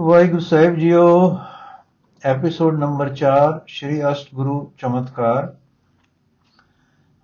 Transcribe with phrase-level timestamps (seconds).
[0.00, 1.38] ਵਾਹਿਗੁਰੂ ਸਾਹਿਬ ਜੀਓ
[2.22, 5.56] episode number 4 Shri Ashtguru ਚਮਤਕਾਰ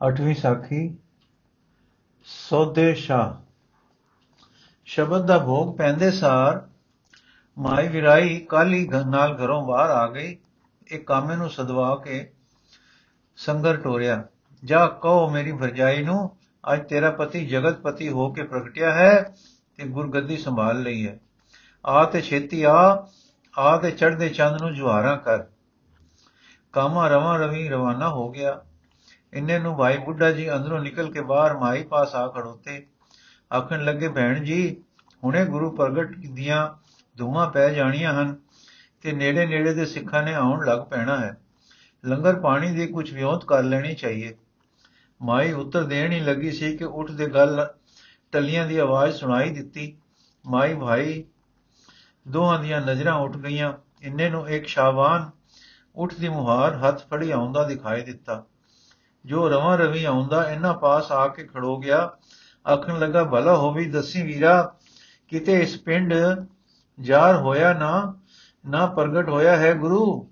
[0.00, 0.96] 8ਵੀਂ ਸਾਖੀ,
[2.24, 3.40] ਸੋਦੇ ਸ਼ਾ
[4.84, 6.60] ਸ਼ਬਦ ਦਾ ਭੋਗ ਪੈਂਦੇ ਸਾਰ
[7.58, 10.36] ਮਾਈ ਵਿਰਾਈ ਕਾਲੀ ਨਾਲ ਘਰੋਂ ਬਾਹਰ ਆ ਗਈ।
[10.92, 12.32] ਇਹ ਕਾਮੇ ਨੂੰ ਸਦਵਾ ਕੇ
[13.36, 14.22] ਸੰਗਰ ਟੋਰਿਆ।
[14.64, 16.30] ਜਾ ਕਹੋ ਮੇਰੀ ਭਰਜਾਈ ਨੂੰ,
[16.72, 19.34] ਅੱਜ ਤੇਰਾ ਪਤੀ ਜਗਤਪਤੀ ਹੋ ਕੇ ਪ੍ਰਗਟਿਆ ਹੈ
[19.76, 21.18] ਤੇ ਗੁਰਗੱਦੀ ਸੰਭਾਲ ਲਈ ਹੈ।
[21.86, 23.06] ਆ ਤੇ ਛੇਤੀ ਆ
[23.58, 25.44] ਆ ਤੇ ਚੜ੍ਹਦੇ ਚੰਦ ਨੂੰ ਜੁਹਾਰਾਂ ਕਰ।
[26.72, 28.64] ਕਾਮਾ ਰਵਾਂ ਰਵੀ ਰਵਾਨਾ ਹੋ ਗਿਆ।
[29.32, 32.86] ਇੰਨੇ ਨੂੰ ਭਾਈ ਬੁੱਢਾ ਜੀ ਅੰਦਰੋਂ ਨਿਕਲ ਕੇ ਬਾਹਰ ਮਾਈ ਪਾਸ ਆ ਖੜੋਤੇ।
[33.56, 34.84] ਆਖਣ ਲੱਗੇ, ਭੈਣ ਜੀ,
[35.24, 36.74] ਹੁਣੇ ਗੁਰੂ ਪ੍ਰਗਟ ਦੀਆਂ
[37.18, 38.36] ਧੂਮਾਂ ਪੈ ਜਾਣੀਆਂ ਹਨ
[39.02, 41.36] ਤੇ ਨੇੜੇ ਨੇੜੇ ਦੇ ਸਿੱਖਾਂ ਨੇ ਆਉਣ ਲੱਗ ਪੈਣਾ ਹੈ।
[42.04, 44.36] ਲੰਗਰ ਪਾਣੀ ਦੀ ਕੁਝ ਵਿਉਂਤ ਕਰ ਲੈਣੀ ਚਾਹੀਏ।
[45.22, 47.68] ਮਾਈ ਉੱਤਰ ਦੇਣ ਹੀ ਲੱਗੀ ਸੀ ਕਿ ਉੱਠ ਦੇ ਗੱਲ
[48.32, 49.96] ਟੱਲੀਆਂ ਦੀ ਆਵਾਜ਼ ਸੁਣਾਈ ਦਿੱਤੀ।
[50.46, 51.24] ਮਾਈ ਭਾਈ
[52.28, 53.72] ਦੋਹਾਂ ਦੀਆਂ ਨਜ਼ਰਾਂ ਉੱਠ ਗਈਆਂ।
[54.02, 55.30] ਇੰਨੇ ਨੂੰ ਇੱਕ ਸ਼ਾਬਾਨ
[55.94, 58.44] ਉੱਠ ਦੀ ਮੁਹਾਰ ਹੱਥ ਫੜੀ ਆਉਂਦਾ ਦਿਖਾਈ ਦਿੱਤਾ।
[59.24, 62.16] ਜੋ ਰਵਾਂ ਰਵੀ ਆਉਂਦਾ ਇਹਨਾਂ ਪਾਸ ਆ ਕੇ ਖੜੋ ਗਿਆ।
[62.72, 64.74] ਆਖਣ ਲੱਗਾ, ਭਲਾ ਹੋਵੀ ਦੱਸੀ ਵੀਰਾ,
[65.28, 66.14] ਕਿਤੇ ਇਸ ਪਿੰਡ
[67.00, 68.14] ਜਾਰ ਹੋਇਆ ਨਾ
[68.66, 70.30] ਨਾ ਪ੍ਰਗਟ ਹੋਇਆ ਹੈ ਗੁਰੂ?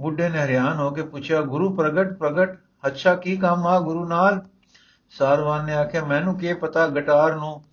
[0.00, 4.40] ਬੁੱਢੇ ਨੇ ਹਰਿਆਨ ਹੋ ਕੇ ਪੁੱਛਿਆ, ਗੁਰੂ ਪ੍ਰਗਟ ਪ੍ਰਗਟ, ਅੱਛਾ ਕੀ ਕੰਮ ਆ ਗੁਰੂ ਨਾਲ?
[5.10, 7.64] ਸਾਰਵਾਨ ਨੇ ਆਖਿਆ, ਮੈਨੂੰ ਕੀ ਪਤਾ ਗਟਾਰ ਨੂੰ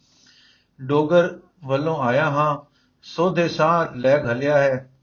[0.81, 4.93] ਡੋਗਰ ਵੱਲੋਂ ਆਇਆ ਹਾਂ, ਸੋਧੇ ਸਾਹ ਲੈ ਘਲਿਆ ਹੈ।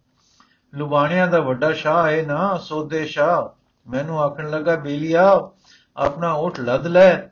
[0.75, 5.50] ਲੁਬਾਣਿਆਂ ਦਾ ਵੱਡਾ ਸ਼ਾਹ ਹੈ ਨਾ, ਸੋਧੇ ਸ਼ਾਹ। ਮੈਨੂੰ ਆਖਣ ਲੱਗਾ ਬੇਲੀਆ
[5.97, 7.22] ਆਪਣਾ ਓਠ ਲੱਦ ਲੈ।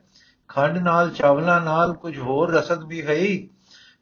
[0.47, 3.47] ਖੰਡ ਨਾਲ, ਚਾਵਲਾਂ ਨਾਲ ਕੁਝ ਹੋਰ ਰਸਦ ਵੀ ਹੈ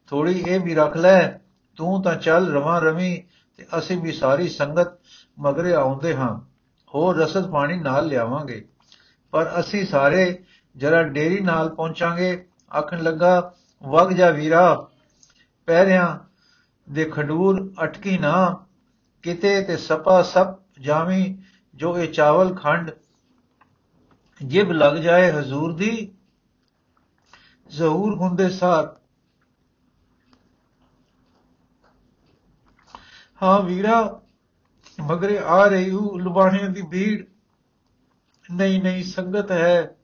[0.06, 1.28] ਥੋੜੀ ਇਹ ਵੀ ਰੱਖ ਲੈ।
[1.76, 3.24] ਤੂੰ ਤਾਂ ਚੱਲ ਰਵਾਂ ਰਵੀ,
[3.56, 4.88] ਤੇ ਅਸੀਂ ਵੀ ਸਾਰੀ ਸੰਗਤ
[5.38, 6.40] ਮਗਰੇ ਆਉਂਦੇ ਹਾਂ।
[6.94, 8.68] ਹੋਰ ਰਸਦ ਪਾਣੀ ਨਾਲ ਲਿਆਵਾਂਗੇ।
[9.30, 10.44] ਪਰ ਅਸੀਂ ਸਾਰੇ
[10.76, 12.46] ਜਰਾ ਡੇਰੀ ਨਾਲ ਪਹੁੰਚਾਂਗੇ।
[12.78, 14.86] ਆਖਣ ਲੱਗਾ, ਵਗ ਜਾ ਵੀਰਾ।
[15.68, 16.18] ਪਹਿਰਿਆਂ
[16.92, 18.64] ਦੇ ਖਡੂਰ ਅਟਕੀ ਨਾ।
[19.22, 21.38] ਕਿਤੇ ਤੇ ਸਪਾ ਸਪ ਜਾਵੀਂ,
[21.74, 22.90] ਜੋ ਇਹ ਚਾਵਲ ਖੰਡ
[24.42, 26.12] ਜਿਬ ਲੱਗ ਜਾਏ ਹਜ਼ੂਰ ਦੀ,
[27.68, 28.96] ਜ਼ਹੂਰ ਹੁੰਦੇ ਸਾਰ
[33.42, 34.20] ਹਾਂ ਵੀਰਾ,
[35.00, 37.24] ਮਗਰੇ ਆ ਰਹੀ ਹੂੰ ਲੁਬਾਣਿਆਂ ਦੀ ਭੀੜ।
[38.54, 39.96] ਨਹੀਂ ਨਹੀਂ, ਸੰਗਤ ਹੈ।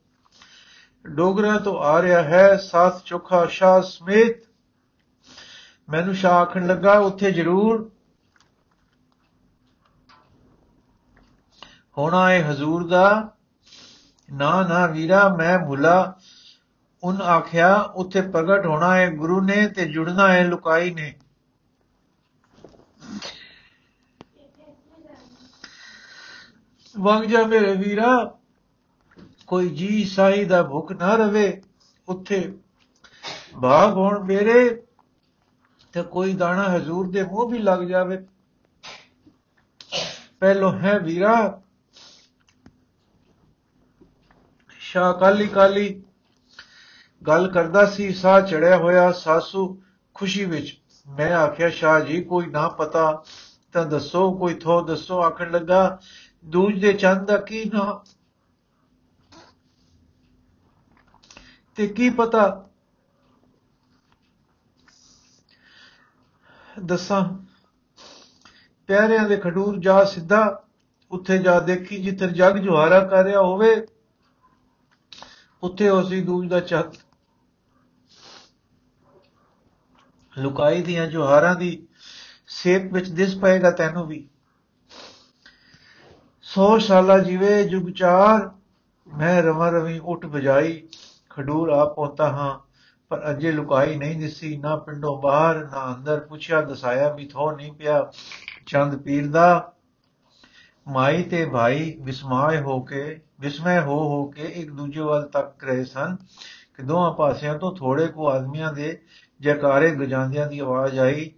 [1.07, 4.54] ਡੋਗਰਾ ਤੋਂ ਆ ਰਿਹਾ ਹੈ ਸਾਥ ਚੋਖਾ ਸ਼ਾਹ ਸਮੇਤ।
[5.89, 7.91] ਮੈਨੂੰ ਸ਼ਾਹ ਆਖਣ ਲੱਗਾ, ਉੱਥੇ ਜ਼ਰੂਰ।
[11.97, 13.31] ਹੋਣਾ ਹੈ ਹਜ਼ੂਰ ਦਾ।
[14.33, 16.19] ਨਾ ਨਾ ਵੀਰਾ, ਮੈਂ ਭੁਲਾ।
[17.03, 21.15] ਉਨ ਆਖਿਆ, ਉੱਥੇ ਪ੍ਰਗਟ ਹੋਣਾ ਹੈ ਗੁਰੂ ਨੇ ਤੇ ਜੁੜਨਾ ਹੈ ਲੁਕਾਈ ਨੇ।
[26.99, 28.37] ਵੰਗ ਜਾ ਮੇਰੇ ਵੀਰਾ,
[29.47, 31.61] ਕੋਈ ਜੀ ਸਾਈ ਦਾ ਭੁੱਖ ਨਾ ਰਵੇ।
[32.07, 32.57] ਉੱਥੇ
[33.61, 34.84] ਭਾਗ ਹੋਣ ਮੇਰੇ
[35.95, 38.27] ਤੇ ਕੋਈ ਦਾਣਾ ਹਜ਼ੂਰ ਦੇ ਮੂੰਹ ਵੀ ਲੱਗ ਜਾਵੇ।
[40.39, 41.61] ਪਹਿਲੋ ਹੈ ਵੀਰਾ।
[44.79, 46.03] ਸ਼ਾ ਕਾਲੀ ਕਾਲੀ
[47.27, 52.67] ਗੱਲ ਕਰਦਾ ਸੀ, ਸਾਹ ਚੜਿਆ ਹੋਇਆ ਸਾਸੂ ਖੁਸ਼ੀ ਵਿੱਚ। ਮੈਂ ਆਖਿਆ, ਸ਼ਾਹ ਜੀ, ਕੋਈ ਨਾ
[52.67, 53.23] ਪਤਾ
[53.73, 55.99] ਤਾਂ ਦੱਸੋ, ਕੋਈ ਥੋ ਦੱਸੋ, ਆਖਣ ਲੱਗਾ।
[56.45, 58.03] ਦੂਜ ਦੇ ਚੰਦ ਦਾ ਕੀ ਨਾ?
[61.75, 62.69] ਤੇ ਕੀ ਪਤਾ
[66.83, 67.23] ਦੱਸਾਂ।
[68.87, 70.63] ਪਿਆਰਿਆਂ ਦੇ ਖਡੂਰ ਜਾ ਸਿੱਧਾ,
[71.11, 73.87] ਉੱਥੇ ਜਾ ਦੇਖੀ, ਜਿੱਥੇ ਜਗ ਜੁਹਾਰਾ ਕਰ ਰਿਹਾ ਹੋਵੇ,
[75.63, 76.93] ਉੱਥੇ ਉਸੇ ਦੂਜ ਦਾ ਚੱਤ
[80.37, 81.87] ਲੁਕਾਈ ਦੀਆਂ ਜੁਹਾਰਾਂ ਦੀ
[82.47, 84.29] ਸੇਪ ਵਿੱਚ ਦਿਸ ਪਏਗਾ ਤੈਨੂੰ ਵੀ।
[86.41, 88.51] 100 ਸਾਲਾ ਜੀਵੇ ਜੁਗ ਚਾਰ
[89.17, 90.87] ਮੈਂ ਰਵਾਂ ਰਵੀ ਉੱਠ ਬਜਾਈ,
[91.29, 92.74] ਖਡੂਰ ਆ ਪਹੁੰਚਾ ਹਾਂ।
[93.11, 97.73] ਪਰ ਅਜੇ ਲੁਕਾਈ ਨਹੀਂ ਦਿਸੀ, ਨਾ ਪਿੰਡੋਂ ਬਾਹਰ, ਨਾ ਅੰਦਰ। ਪੁੱਛਿਆ, ਦਸਾਇਆ ਵੀ ਥੋ ਨਹੀਂ
[97.73, 98.11] ਪਿਆ।
[98.65, 99.73] ਚੰਦ ਪੀਰ ਦਾ
[100.87, 105.85] ਮਾਈ ਤੇ ਭਾਈ ਵਿਸਮਾਏ ਹੋ ਕੇ, ਵਿਸਮੈ ਹੋ ਹੋ ਕੇ ਇੱਕ ਦੂਜੇ ਵੱਲ ਤੱਕ ਰਹੇ
[105.85, 106.15] ਸਨ
[106.73, 109.01] ਕਿ ਦੋਹਾਂ ਪਾਸਿਆਂ ਤੋਂ ਥੋੜੇ ਕੋ ਆਦਮੀਆਂ ਦੇ
[109.41, 111.31] ਜੈਕਾਰੇ ਗਜਾਂਦਿਆਂ ਦੀ ਆਵਾਜ਼ ਆਈ,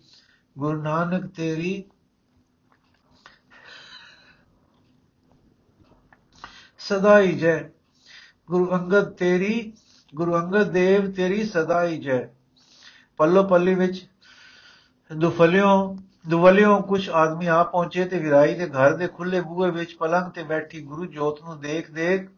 [0.58, 1.84] ਗੁਰੂ ਨਾਨਕ ਤੇਰੀ
[6.78, 7.69] ਸਦਾ ਹੀ ਜੈ,
[8.47, 9.73] ਗੁਰੂ ਅੰਗਦ ਤੇਰੀ
[10.17, 12.28] ਗੁਰੂ ਅੰਗਦ ਦੇਵ ਤੇਰੀ ਸਦਾ ਹੀ ਜੈ।
[13.19, 14.05] ਪੱਲੋ ਪੱਲੀ ਵਿੱਚ
[15.11, 15.97] ਦੁਫਲਿਓ,
[16.29, 20.43] ਦੁਵਲਿਓ ਕੁਝ ਆਦਮੀ ਆ ਪਹੁੰਚੇ ਤੇ ਵਿਰਾਈ ਦੇ ਘਰ ਦੇ ਖੁੱਲੇ ਬੂਹੇ ਵਿੱਚ ਪਲੰਗ ਤੇ
[20.43, 22.29] ਬੈਠੀ ਗੁਰੂ ਜੋਤ ਨੂੰ ਦੇਖ ਦੇਖ,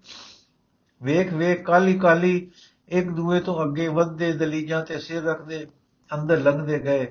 [1.02, 2.52] ਵੇਖ ਵੇਖ ਕਾਲੀ ਕਾਲੀ
[2.88, 5.68] ਇੱਕ ਦੂਏ ਤੋਂ ਅੱਗੇ ਵੱਧਦੇ ਦਲੀਜਾਂ ਤੇ ਸਿਰ ਰੱਖਦੇ
[6.12, 7.06] ਅੰਦਰ ਲੰਘਦੇ ਗਏ।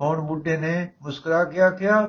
[0.00, 2.06] ਹੁਣ ਬੁੱਢੇ ਨੇ ਮੁਸਕਰਾ ਕੇ ਆਖਿਆ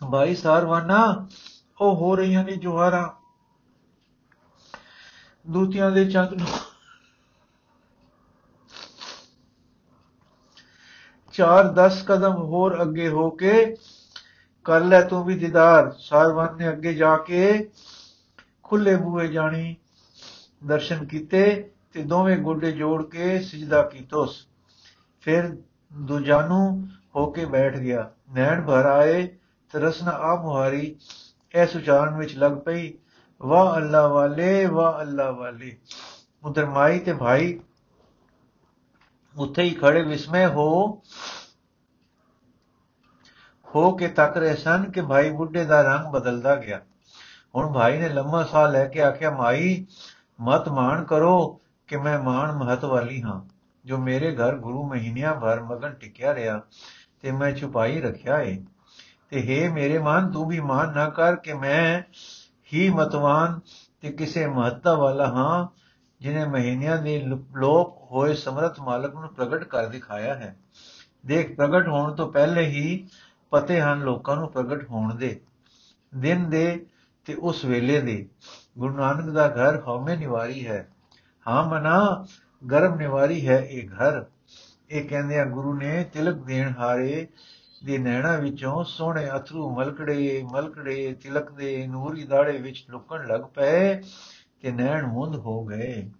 [0.00, 1.28] ਭਾਈ ਸਾਰਵਾਨਾ
[1.80, 3.08] ਉਹ ਹੋ ਰਹੀਆਂ ਨੇ ਜੋਹਾਰਾਂ।
[5.50, 6.46] ਦੂਤਿਆਂ ਦੇ ਚੰਦ ਨੂੰ।
[11.32, 13.76] ਚਾਰ 10 ਕਦਮ ਹੋਰ ਅੱਗੇ ਹੋ ਕੇ,
[14.64, 17.70] ਕਰ ਲੈ ਤੂੰ ਵੀ ਦੀਦਾਰ। ਸਾਰਵਨ ਨੇ ਅੱਗੇ ਜਾ ਕੇ
[18.62, 19.76] ਖੁੱਲੇ ਬੂਏ ਜਾਣੀ
[20.66, 24.46] ਦਰਸ਼ਨ ਕੀਤੇ ਤੇ ਦੋਵੇਂ ਗੋਡੇ ਜੋੜ ਕੇ ਸਜਦਾ ਕੀਤੋਸ।
[25.20, 25.56] ਫਿਰ
[25.92, 29.26] ਦੁਜਾਨੂ ਹੋ ਕੇ ਬੈਠ ਗਿਆ। ਨੈਣ ਭਰ ਆਏ
[29.72, 30.96] ਤਰਸਨਾ ਆ ਮੁਹਾਰੀ
[31.54, 32.94] ਐਸ ਉਚਾਰਨ ਵਿੱਚ ਲੱਗ ਪਈ।
[33.44, 35.76] ਵਾਹ ਅੱਲਾ ਵਾਲੇ, ਵਾਹ ਅੱਲਾ ਵਾਲੇ।
[36.44, 37.60] ਉਧਰ ਮਾਈ ਤੇ ਭਾਈ
[39.36, 41.02] ਉੱਥੇ ਹੀ ਖੜੇ ਵਿਸਮੈ ਹੋ
[43.74, 46.80] ਹੋ ਕੇ ਤੱਕ ਰਹੇ ਸਨ ਕਿ ਭਾਈ ਬੁੱਢੇ ਦਾ ਰੰਗ ਬਦਲਦਾ ਗਿਆ।
[47.56, 49.86] ਹੁਣ ਭਾਈ ਨੇ ਲੰਮਾ ਸਾਹ ਲੈ ਕੇ ਆਖਿਆ, ਮਾਈ,
[50.40, 53.42] ਮਤ ਮਾਣ ਕਰੋ ਕਿ ਮੈਂ ਮਾਣ ਮਹਤ ਵਾਲੀ ਹਾਂ।
[53.84, 56.62] ਜੋ ਮੇਰੇ ਘਰ ਗੁਰੂ ਮਹੀਨਿਆਂ ਭਰ ਮਗਨ ਟਿਕਿਆ ਰਿਹਾ
[57.20, 58.64] ਤੇ ਮੈਂ ਛੁਪਾਈ ਰੱਖਿਆ ਏ।
[59.30, 62.02] ਤੇ हे ਮੇਰੇ ਮਨ, ਤੂੰ ਵੀ ਮਾਨ ਨਾ ਕਰ ਕਿ ਮੈਂ
[62.72, 63.60] ਹੀ ਮਤਵਾਨ
[64.00, 65.68] ਤੇ ਕਿਸੇ ਮਹੱਤਾ ਵਾਲਾ ਹਾਂ
[66.20, 67.24] ਜਿਨੇ ਮਹੀਨਿਆਂ ਦੇ
[67.56, 70.56] ਲੋਪ ਹੋਏ ਸਮਰਥ ਮਾਲਕ ਨੂੰ ਪ੍ਰਗਟ ਕਰ ਦਿਖਾਇਆ ਹੈ।
[71.26, 73.08] ਦੇਖ, ਪ੍ਰਗਟ ਹੋਣ ਤੋਂ ਪਹਿਲੇ ਹੀ
[73.50, 75.40] ਪਤੇ ਹਨ ਲੋਕਾਂ ਨੂੰ ਪ੍ਰਗਟ ਹੋਣ ਦੇ।
[76.16, 76.86] ਦਿਨ ਦੇ
[77.24, 78.28] ਤੇ ਉਸ ਵੇਲੇ ਦੇ।
[78.78, 80.88] ਗੁਰੂ ਨਾਨਕ ਦਾ ਘਰ ਹਉਮੈ ਨਿਵਾਰੀ ਹੈ।
[81.48, 82.26] ਹਾਂ ਮਨਾ
[82.70, 84.24] ਗਰਮ ਨਿਵਾਰੀ ਹੈ ਇਹ ਘਰ।
[84.90, 87.28] ਇਹ ਕਹਿੰਦੇ ਆ, ਗੁਰੂ ਨੇ ਤਿਲਕ ਦੇਣ ਹਾਰੇ
[87.84, 94.02] ਦੇ ਨੈਣਾ ਵਿੱਚੋਂ ਸੋਹਣੇ ਅਥਰੂ ਮਲਕੜੇ ਮਲਕੜੇ ਤਿਲਕ ਦੇ ਨੂਰੀ ਦਾੜੇ ਵਿੱਚ ਲੁਕਣ ਲੱਗ ਪਏ
[94.60, 96.10] ਤੇ ਨੈਣ ਮੁੰਦ ਹੋ ਗਏ।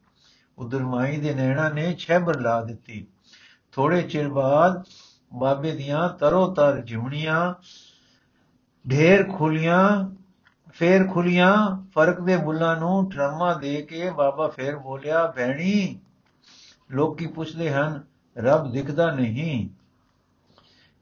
[0.58, 3.06] ਉਧਰ ਮਾਈ ਦੇ ਨੈਣਾ ਨੇ ਛੇਬਰ ਲਾ ਦਿੱਤੀ।
[3.72, 4.84] ਥੋੜੇ ਚਿਰ ਬਾਅਦ
[5.34, 7.54] ਬਾਬੇ ਦੀਆਂ ਤਰੋ ਤਰ ਜਿਮਣੀਆਂ,
[8.90, 10.10] ਢੇਰ ਖੁਲੀਆਂ,
[10.72, 16.00] ਫੇਰ ਖੁਲੀਆਂ, ਫ਼ਰਕ ਦੇ ਬੁੱਲਾਂ ਨੂੰ ਠਰਮਾ ਦੇ ਕੇ ਬਾਬਾ ਫੇਰ ਬੋਲਿਆ, ਭੈਣੀ,
[16.90, 18.02] ਲੋਕੀ ਪੁੱਛਦੇ ਹਨ,
[18.38, 19.68] ਰੱਬ ਦਿਖਦਾ ਨਹੀਂ।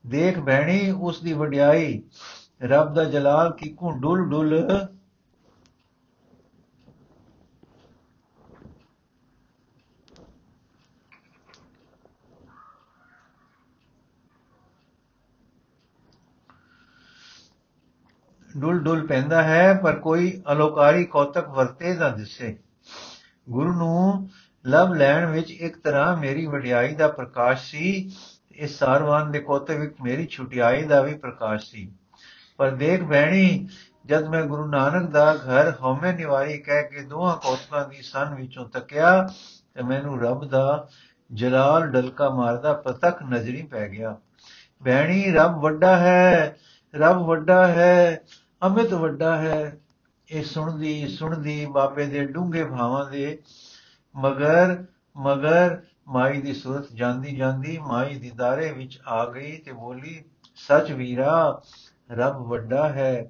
[0.06, 2.02] ਦੇਖ ਭੈਣੀ ਉਸ ਦੀ ਵਡਿਆਈ,
[2.62, 4.87] ਰੱਬ ਦਾ ਜਲਾਲ ਕਿਕੂ ਡੁੱਲ ਡੁੱਲ।
[18.56, 22.58] ਡੁੱਲ ਡੁੱਲ ਪੈਂਦਾ ਹੈ, ਪਰ ਕੋਈ ਅਲੋਕਾਰੀ ਕੌਤਕ ਵਰਤੇ ਨਾ ਦਿਸੇ।
[23.50, 24.31] ਗੁਰੂ ਨੂੰ
[24.66, 28.12] ਲਵ ਲੈਣ ਵਿੱਚ ਇੱਕ ਤਰ੍ਹਾਂ ਮੇਰੀ ਵਡਿਆਈ ਦਾ ਪ੍ਰਕਾਸ਼ ਸੀ।
[28.56, 31.93] ਇਸ ਸਾਰਵਾਨ ਦੇ ਕੌਤਕ ਵਿੱਚ ਮੇਰੀ ਛੁਟਿਆਈ ਦਾ ਵੀ ਪ੍ਰਕਾਸ਼ ਸੀ।
[32.56, 33.69] ਪਰ ਦੇਖ ਬਹਿਣੀ,
[34.06, 38.69] ਜਦ ਮੈਂ ਗੁਰੂ ਨਾਨਕ ਦਾ ਘਰ ਹਉਮੈ ਨਿਵਾਰੀ ਕਹਿ ਕੇ ਦੋਹਾਂ ਕੌਤਕਾਂ ਦੀ ਸਨ ਵਿੱਚੋਂ
[38.69, 39.28] ਤੱਕਿਆ,
[39.75, 40.88] ਤੇ ਮੈਨੂੰ ਰੱਬ ਦਾ
[41.32, 44.16] ਜਲਾਲ ਡਲਕਾ ਮਾਰਦਾ ਪ੍ਰਤੱਖ ਨਜ਼ਰੀ ਪੈ ਗਿਆ।
[44.82, 46.56] ਬਹਿਣੀ, ਰੱਬ ਵੱਡਾ ਹੈ,
[46.94, 48.22] ਰੱਬ ਵੱਡਾ ਹੈ,
[48.66, 49.78] ਅਮਿਤ ਵੱਡਾ ਹੈ।
[50.28, 53.38] ਇਹ ਸੁਣਦੀ ਸੁਣਦੀ ਬਾਬੇ ਦੇ ਡੂੰਘੇ ਭਾਵਾਂ ਦੇ,
[54.16, 54.84] ਮਗਰ
[55.16, 60.25] ਮਗਰ ਮਾਈ ਦੀ ਸੂਰਤ ਜਾਂਦੀ ਜਾਂਦੀ ਮਾਈ ਦੀ ਦਾਰੇ ਵਿੱਚ ਆ ਗਈ ਤੇ ਬੋਲੀ,
[60.56, 61.62] ਸੱਚ ਵੀਰਾ,
[62.10, 63.28] ਰੱਬ ਵੱਡਾ ਹੈ।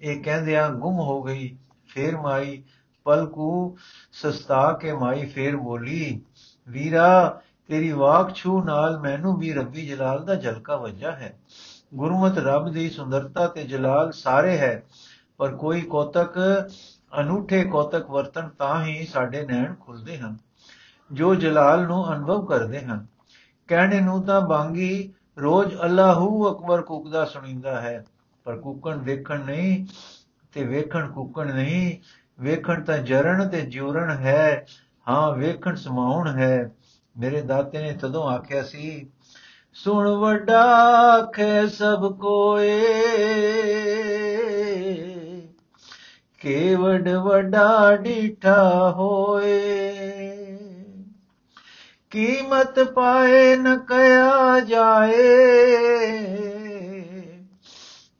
[0.00, 1.56] ਇਹ ਕਹਿੰਦਿਆਂ ਗੁੰਮ ਹੋ ਗਈ।
[1.88, 2.62] ਫੇਰ ਮਾਈ,
[3.04, 3.76] ਪਲਕੂ
[4.12, 6.20] ਸਸਤਾ ਕੇ ਮਾਈ ਫੇਰ ਬੋਲੀ,
[6.68, 11.38] ਵੀਰਾ, ਤੇਰੀ ਵਾਕ ਛੂ ਨਾਲ ਮੈਨੂੰ ਵੀ ਰੱਬੀ ਜਲਾਲ ਦਾ ਝਲਕਾ ਵੱਜਾ ਹੈ।
[11.94, 14.82] ਗੁਰਮਤ ਰੱਬ ਦੀ ਸੁੰਦਰਤਾ ਤੇ ਜਲਾਲ ਸਾਰੇ ਹੈ,
[15.36, 16.38] ਪਰ ਕੋਈ ਕੋਤਕ,
[17.20, 20.36] ਅਨੂਠੇ ਕੋਤਕ ਵਰਤਨ ਤਾਂ ਹੀ ਸਾਡੇ ਨੈਣ ਖੁੱਲਦੇ ਹਨ।
[21.10, 23.06] ਜੋ ਜਲਾਲ ਨੂੰ ਅਨੁਭਵ ਕਰਦੇ ਹਨ।
[23.68, 28.04] ਕਹਿਣੇ ਨੂੰ ਤਾਂ ਬਾਂਗੀ ਰੋਜ਼ ਅੱਲਾਹੂ ਅਕਬਰ ਕੁਕਦਾ ਸੁਣੀਂਦਾ ਹੈ,
[28.46, 29.86] ਪਰ ਕੁਕਣ ਦੇਖਣ ਨਹੀਂ
[30.52, 31.98] ਤੇ ਵੇਖਣ ਕੁਕਣ ਨਹੀਂ।
[32.40, 34.66] ਵੇਖਣ ਤਾਂ ਜਰਨ ਤੇ ਜਿਉਰਣ ਹੈ,
[35.08, 36.70] ਹਾਂ ਵੇਖਣ ਸਮਾਉਣ ਹੈ।
[37.16, 39.06] ਮੇਰੇ ਦਾਤੇ ਨੇ ਤਦੋਂ ਆਖਿਆ ਸੀ,
[39.74, 40.62] ਸੁਣ ਵੱਡਾ
[41.12, 42.80] ਆਖੇ ਸਭ ਕੋਏ
[46.40, 49.75] ਕੇਵਡ ਵੱਡਾ ਡੀਠਾ ਹੋਏ।
[52.10, 55.16] ਕੀਮਤ ਪਾਏ ਨ ਕਿਆ ਜਾਏ।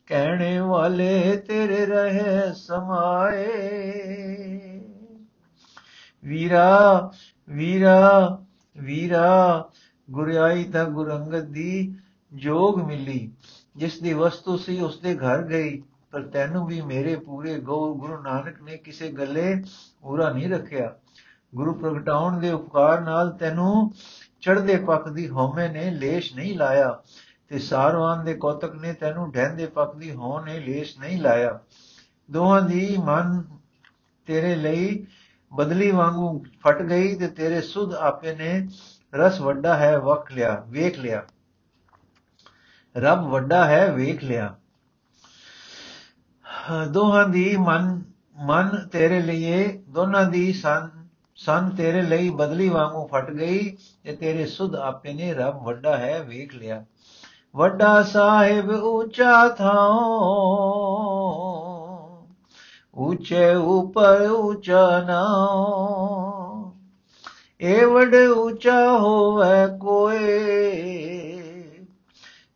[0.06, 3.46] ਕਹਿਣੇ ਵਾਲੇ ਤੇਰੇ ਰਹੇ ਸਮਾਏ।
[6.24, 7.12] ਵੀਰਾ
[7.48, 8.38] ਵੀਰਾ
[8.76, 9.70] ਵੀਰਾ
[10.10, 11.94] ਗੁਰਿਆਈ ਤਾਂ ਗੁਰੰਗਤ ਦੀ
[12.32, 13.30] ਜੋਗ ਮਿਲੀ।
[13.76, 18.62] ਜਿਸ ਦੀ ਵਸਤੂ ਸੀ ਉਸ ਦੇ ਘਰ ਗਈ, ਪਰ ਤੈਨੂੰ ਵੀ ਮੇਰੇ ਪੂਰੇ ਗੁਰੂ ਨਾਨਕ
[18.62, 19.62] ਨੇ ਕਿਸੇ ਗੱਲੇ
[20.02, 20.94] ਪੂਰਾ ਨਹੀਂ ਰੱਖਿਆ।
[21.56, 23.92] ਗੁਰੂ ਪ੍ਰਗਟਾਉਣ ਦੇ ਉਪਕਾਰ ਨਾਲ ਤੈਨੂੰ
[24.40, 27.02] ਚੜ੍ਹਦੇ ਪੱਖ ਦੀ ਹਉਮੈ ਨੇ ਲੇਸ਼ ਨਹੀਂ ਲਾਇਆ
[27.48, 31.60] ਤੇ ਸਾਰਵਾਨ ਦੇ ਕੌਤਕ ਨੇ ਤੈਨੂੰ ਢਹਿੰਦੇ ਪੱਖ ਦੀ ਹਉ ਨੇ ਲੇਸ਼ ਨਹੀਂ ਲਾਇਆ।
[32.30, 33.42] ਦੋਹਾਂ ਦੀ ਮਨ
[34.26, 35.06] ਤੇਰੇ ਲਈ
[35.52, 38.68] ਬਦਲੀ ਵਾਂਗੂ ਫਟ ਗਈ ਤੇ ਤੇਰੇ ਸੁਧ ਆਪੇ ਨੇ
[39.14, 41.22] ਰਸ ਵੱਡਾ ਹੈ ਵਕ ਲਿਆ, ਵੇਖ ਲਿਆ।
[42.96, 44.56] ਰੱਬ ਵੱਡਾ ਹੈ ਵੇਖ ਲਿਆ।
[46.90, 48.02] ਦੋਹਾਂ ਦੀ ਮਨ
[48.36, 51.05] ਮਨ ਤੇਰੇ ਲਈ ਦੋਨਾਂ ਦੀ ਸੰ
[51.36, 56.22] ਸੰ ਤੇਰੇ ਲਈ ਬਦਲੀ ਵਾਂਗੂ ਫਟ ਗਈ ਤੇ ਤੇਰੇ ਸੁਧ ਆਪੇ ਨੇ ਰੱਬ ਵੱਡਾ ਹੈ
[56.22, 56.84] ਵੇਖ ਲਿਆ।
[57.56, 59.88] ਵੱਡਾ ਸਾਹਿਬ ਉੱਚਾ ਥਾਂ
[62.94, 66.72] ਉੱਚੇ ਉਪਰ ਉੱਚਾ ਨਾਮ
[67.60, 70.80] ਏ ਵਡ ਉੱਚਾ ਹੋਵੇ ਕੋਏ,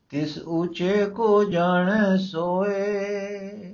[0.08, 3.70] ਤਿਸ ਉੱਚੇ ਕੋ ਜਾਣੈ ਸੋਏ।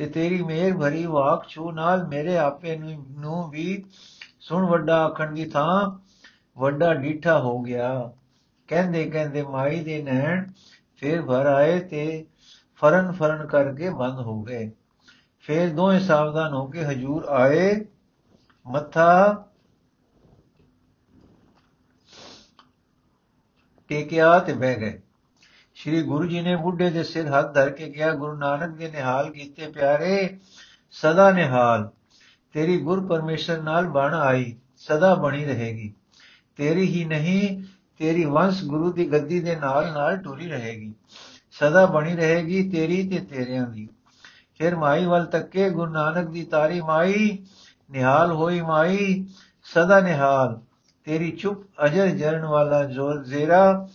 [0.00, 3.84] ਤੇ ਤੇਰੀ ਮਿਹਰ ਭਰੀ ਵਾਕ ਛੂ ਨਾਲ ਮੇਰੇ ਆਪੇ ਨੂੰ ਵੀ
[4.40, 5.90] ਸੁਣ ਵੱਡਾ ਆਖਣ ਦੀ ਥਾਂ
[6.60, 7.90] ਵੱਡਾ ਡੀਠਾ ਹੋ ਗਿਆ।
[8.68, 10.46] ਕਹਿੰਦੇ ਕਹਿੰਦੇ ਮਾਈ ਦੇ ਨੈਣ
[10.96, 12.26] ਫੇਰ ਭਰ ਆਏ ਤੇ
[12.74, 14.70] ਫਰਨ ਫਰਨ ਕਰਕੇ ਬੰਦ ਹੋ ਗਏ।
[15.40, 17.86] ਫੇਰ ਦੋਵੇਂ ਸਾਵਧਾਨ ਹੋ ਕੇ ਹਜੂਰ ਆਏ।
[18.66, 19.44] ਮੱਥਾ
[23.90, 25.00] ਟੇਕਿਆ ਤੇ ਬਹਿ ਗਏ।
[25.80, 29.30] ਸ਼੍ਰੀ ਗੁਰੂ ਜੀ ਨੇ ਬੁੱਢੇ ਦੇ ਸਿਰ ਹੱਥ ਧਰ ਕੇ ਕਿਹਾ, ਗੁਰੂ ਨਾਨਕ ਦੇ ਨਿਹਾਲ
[29.30, 30.38] ਕੀਤੇ ਪਿਆਰੇ,
[30.90, 31.90] ਸਦਾ ਨਿਹਾਲ।
[32.52, 35.92] ਤੇਰੀ ਗੁਰ ਪਰਮੇਸ਼ਰ ਨਾਲ ਬਣ ਆਈ, ਸਦਾ ਬਣੀ ਰਹੇਗੀ।
[36.56, 37.62] ਤੇਰੀ ਹੀ ਨਹੀਂ,
[37.98, 40.94] ਤੇਰੀ ਵੰਸ਼ ਗੁਰੂ ਦੀ ਗੱਦੀ ਦੇ ਨਾਲ ਨਾਲ ਟੁਰੀ ਰਹੇਗੀ।
[41.52, 43.88] ਸਦਾ ਬਣੀ ਰਹੇਗੀ ਤੇਰੀ ਤੇ ਤੇਰਿਆਂ ਦੀ।
[44.58, 47.38] ਫਿਰ ਮਾਈ ਵੱਲ ਤੱਕੇ, ਗੁਰੂ ਨਾਨਕ ਦੀ ਤਾਰੀ ਮਾਈ,
[47.90, 49.26] ਨਿਹਾਲ ਹੋਈ ਮਾਈ,
[49.64, 50.60] ਸਦਾ ਨਿਹਾਲ।
[51.04, 53.88] ਤੇਰੀ ਚੁੱਪ ਅਜਰ ਜਰਨ ਵਾਲਾ ਜੋਰ ਜ਼ੇਰਾ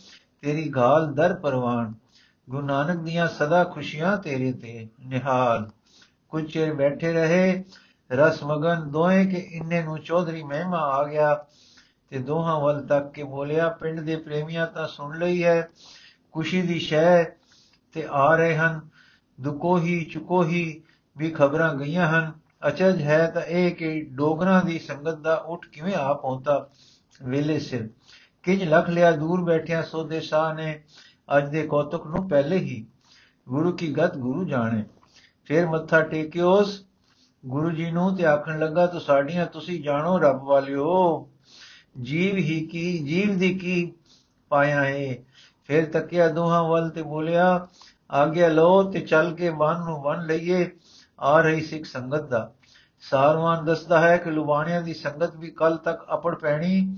[0.46, 1.94] ਤੇਰੀ ਘਾਲ ਦਰ ਪਰਵਾਨ।
[2.50, 5.70] ਗੁਰੂ ਨਾਨਕ ਦੀਆਂ ਸਦਾ ਖੁਸ਼ੀਆਂ ਤੇਰੇ ਤੇ ਨਿਹਾਲ।
[6.30, 7.64] ਕੁਝ ਚਿਰ ਬੈਠੇ ਰਹੇ,
[8.12, 11.46] ਰਸ ਮਗਨ ਦੋਏ ਕੇ ਇੰਨੇ ਨੂੰ ਚੌਧਰੀ ਮਹਿਮਾ ਆ ਗਿਆ
[12.10, 15.70] ਤੇ ਦੋਹਾਂ ਵੱਲ ਤੱਕ ਕੇ ਬੋਲਿਆ, ਪਿੰਡ ਦੇ ਪ੍ਰੇਮੀਆਂ ਤਾਂ ਸੁਣ ਲਈ ਹੈ,
[16.32, 17.24] ਖੁਸ਼ੀ ਦੀ ਸ਼ੈ
[17.94, 18.82] ਤੇ ਆ ਰਹੇ ਹਨ।
[19.42, 20.82] ਦੁਕੋ ਹੀ ਚੁਕੋ ਹੀ
[21.18, 22.34] ਵੀ ਖਬਰਾਂ ਗਈਆਂ ਹਨ।
[22.68, 26.68] ਅਚਜ ਹੈ ਤਾਂ ਇਹ ਕਿ ਡੋਗਰਾਂ ਦੀ ਸੰਗਤ ਦਾ ਉੱਠ ਕਿਵੇਂ ਆ ਪਹੁੰਚਾ
[27.24, 27.90] ਵੇਲੇ ਸਿਰ
[28.46, 30.84] ਕਿੰਜ ਲਖ ਲਿਆ, ਦੂਰ ਬੈਠਿਆ ਸੋਦੇ ਸ਼ਾਹ ਨੇ।
[31.38, 32.86] ਅੱਜ ਦੇ ਕੌਤਕ ਨੂੰ ਪਹਿਲੇ ਹੀ
[33.50, 34.84] ਗੁਰੂ ਕੀ ਗਤ ਗੁਰੂ ਜਾਣੇ।
[35.46, 36.86] ਫਿਰ ਮੱਥਾ ਟੇਕਿਓਸ,
[37.46, 41.30] ਗੁਰੂ ਜੀ ਨੂੰ ਤੇ ਆਖਣ ਲੱਗਾ, ਤੋ ਸਾਡੀਆਂ, ਤੁਸੀਂ ਜਾਣੋ ਰੱਬ ਵਾਲਿਓ,
[42.02, 43.92] ਜੀਵ ਹੀ ਕੀ, ਜੀਵ ਦੀ ਕੀ
[44.50, 45.18] ਪਾਇਆ ਹੈ
[45.64, 47.68] ਫਿਰ ਤੱਕਿਆ ਦੋਹਾਂ ਵੱਲ ਤੇ ਬੋਲਿਆ,
[48.12, 50.72] ਆਗਿਆ ਲੋ ਤੇ ਚੱਲ ਕੇ ਮਨ ਨੂੰ ਬਨ ਲਈਏ।
[51.20, 52.52] ਆ ਰਹੀ ਸਿੱਖ ਸੰਗਤ ਦਾ।
[53.02, 56.98] ਸਾਰਵਾਨ ਦੱਸਦਾ ਹੈ ਕਿ ਲੁਬਾਣਿਆਂ ਦੀ ਸੰਗਤ ਵੀ ਕੱਲ ਤੱਕ ਅਪੜ ਪੈਣੀ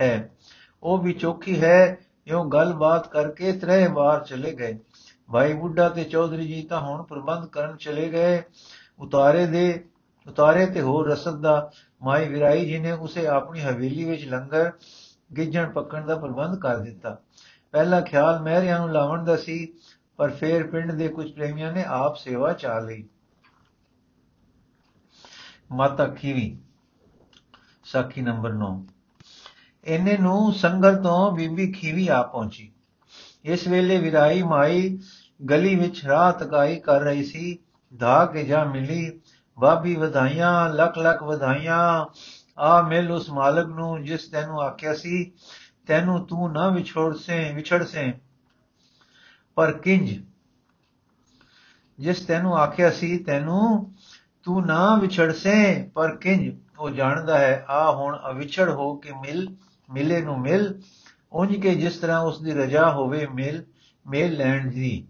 [0.00, 0.35] ਹੈ।
[0.82, 4.78] ਉਹ ਵੀ ਚੋਖੀ ਹੈ, ਇਉਂ ਗੱਲਬਾਤ ਕਰਕੇ ਤਰੇ ਬਾਹਰ ਚਲੇ ਗਏ।
[5.32, 8.42] ਭਾਈ ਬੁੱਢਾ ਤੇ ਚੌਧਰੀ ਜੀ ਤਾਂ ਹੁਣ ਪ੍ਰਬੰਧ ਕਰਨ ਚਲੇ ਗਏ।
[8.98, 9.84] ਉਤਾਰੇ ਦੇ,
[10.26, 11.70] ਉਤਾਰੇ ਤੇ ਹੋਰ ਰਸਦ ਦਾ
[12.02, 14.72] ਮਾਈ ਵਿਰਾਈ ਜੀ ਨੇ ਉਸੇ ਆਪਣੀ ਹਵੇਲੀ ਵਿੱਚ ਲੰਗਰ
[15.36, 17.18] ਗਿੱਜਣ ਪੱਕਣ ਦਾ ਪ੍ਰਬੰਧ ਕਰ ਦਿੱਤਾ।
[17.72, 19.74] ਪਹਿਲਾ ਖਿਆਲ ਮਹਿਰਿਆਂ ਨੂੰ ਲਾਵਣ ਦਾ ਸੀ,
[20.16, 23.08] ਪਰ ਫੇਰ ਪਿੰਡ ਦੇ ਕੁਝ ਪ੍ਰੇਮੀਆਂ ਨੇ ਆਪ ਸੇਵਾ ਚਾ ਲਈ।
[25.72, 26.58] ਮਾਤਾ ਖੀਵੀ
[27.84, 28.86] ਸਾਖੀ ਨੰਬਰ 9
[29.86, 32.72] ਇਹਨੇ ਨੂੰ ਸੰਗਲ ਤੋਂ ਬੀਬੀ ਖੀਵੀ ਆ ਪਹੁੰਚੀ।
[33.44, 34.98] ਇਸ ਵੇਲੇ ਵਿਰਾਈ ਮਾਈ
[35.50, 37.58] ਗਲੀ ਵਿੱਚ ਰਾਹ ਤਕਾਈ ਕਰ ਰਹੀ ਸੀ।
[37.98, 39.20] ਧਾ ਕੇ ਜਾ ਮਿਲੀ,
[39.58, 42.06] ਬਾਬੀ ਵਧਾਈਆਂ, ਲੱਖ ਲੱਖ ਵਧਾਈਆਂ।
[42.58, 45.32] ਆ ਮਿਲ ਉਸ ਮਾਲਕ ਨੂੰ ਜਿਸ ਤੈਨੂੰ ਆਖਿਆ ਸੀ,
[45.86, 48.12] ਤੈਨੂੰ ਤੂੰ ਨਾ ਵਿਛੋੜ ਸੇ, ਵਿਛੜ ਸੇ।
[49.54, 50.24] ਪਰ ਕਿੰਜ?
[51.98, 53.94] ਜਿਸ ਤੈਨੂੰ ਆਖਿਆ ਸੀ, ਤੈਨੂੰ
[54.42, 56.56] ਤੂੰ ਨਾ ਵਿਛੜ ਸੇ, ਪਰ ਕਿੰਜ?
[56.78, 59.56] ਉਹ ਜਾਣਦਾ ਹੈ, ਆ ਹੁਣ ਅਵਿਛੜ ਹੋ ਕੇ ਮਿਲ
[59.90, 60.82] ਮਿਲੇ ਨੂੰ ਮਿਲ,
[61.32, 63.64] ਉਂਝ ਕੇ ਜਿਸ ਤਰ੍ਹਾਂ ਉਸ ਦੀ ਰਜਾ ਹੋਵੇ ਮਿਲ,
[64.06, 65.06] ਮੇਲ ਲੈਣ ਦੀ।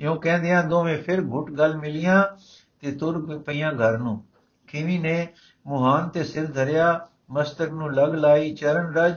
[0.00, 2.22] ਇਉਂ ਕਹਿੰਦਿਆਂ ਦੋਵੇਂ ਫਿਰ ਘੁੱਟ ਗੱਲ ਮਿਲੀਆਂ
[2.80, 4.24] ਤੇ ਤੁਰ ਪਈਆਂ ਘਰ ਨੂੰ।
[4.66, 5.28] ਖੀਵੀ ਨੇ
[5.66, 9.14] ਮੁਹਾਨ ਤੇ ਸਿਰ ਧਰਿਆ, ਮਸਤਕ ਨੂੰ ਲਗ ਲਾਈ, ਚਰਨ ਰਜ,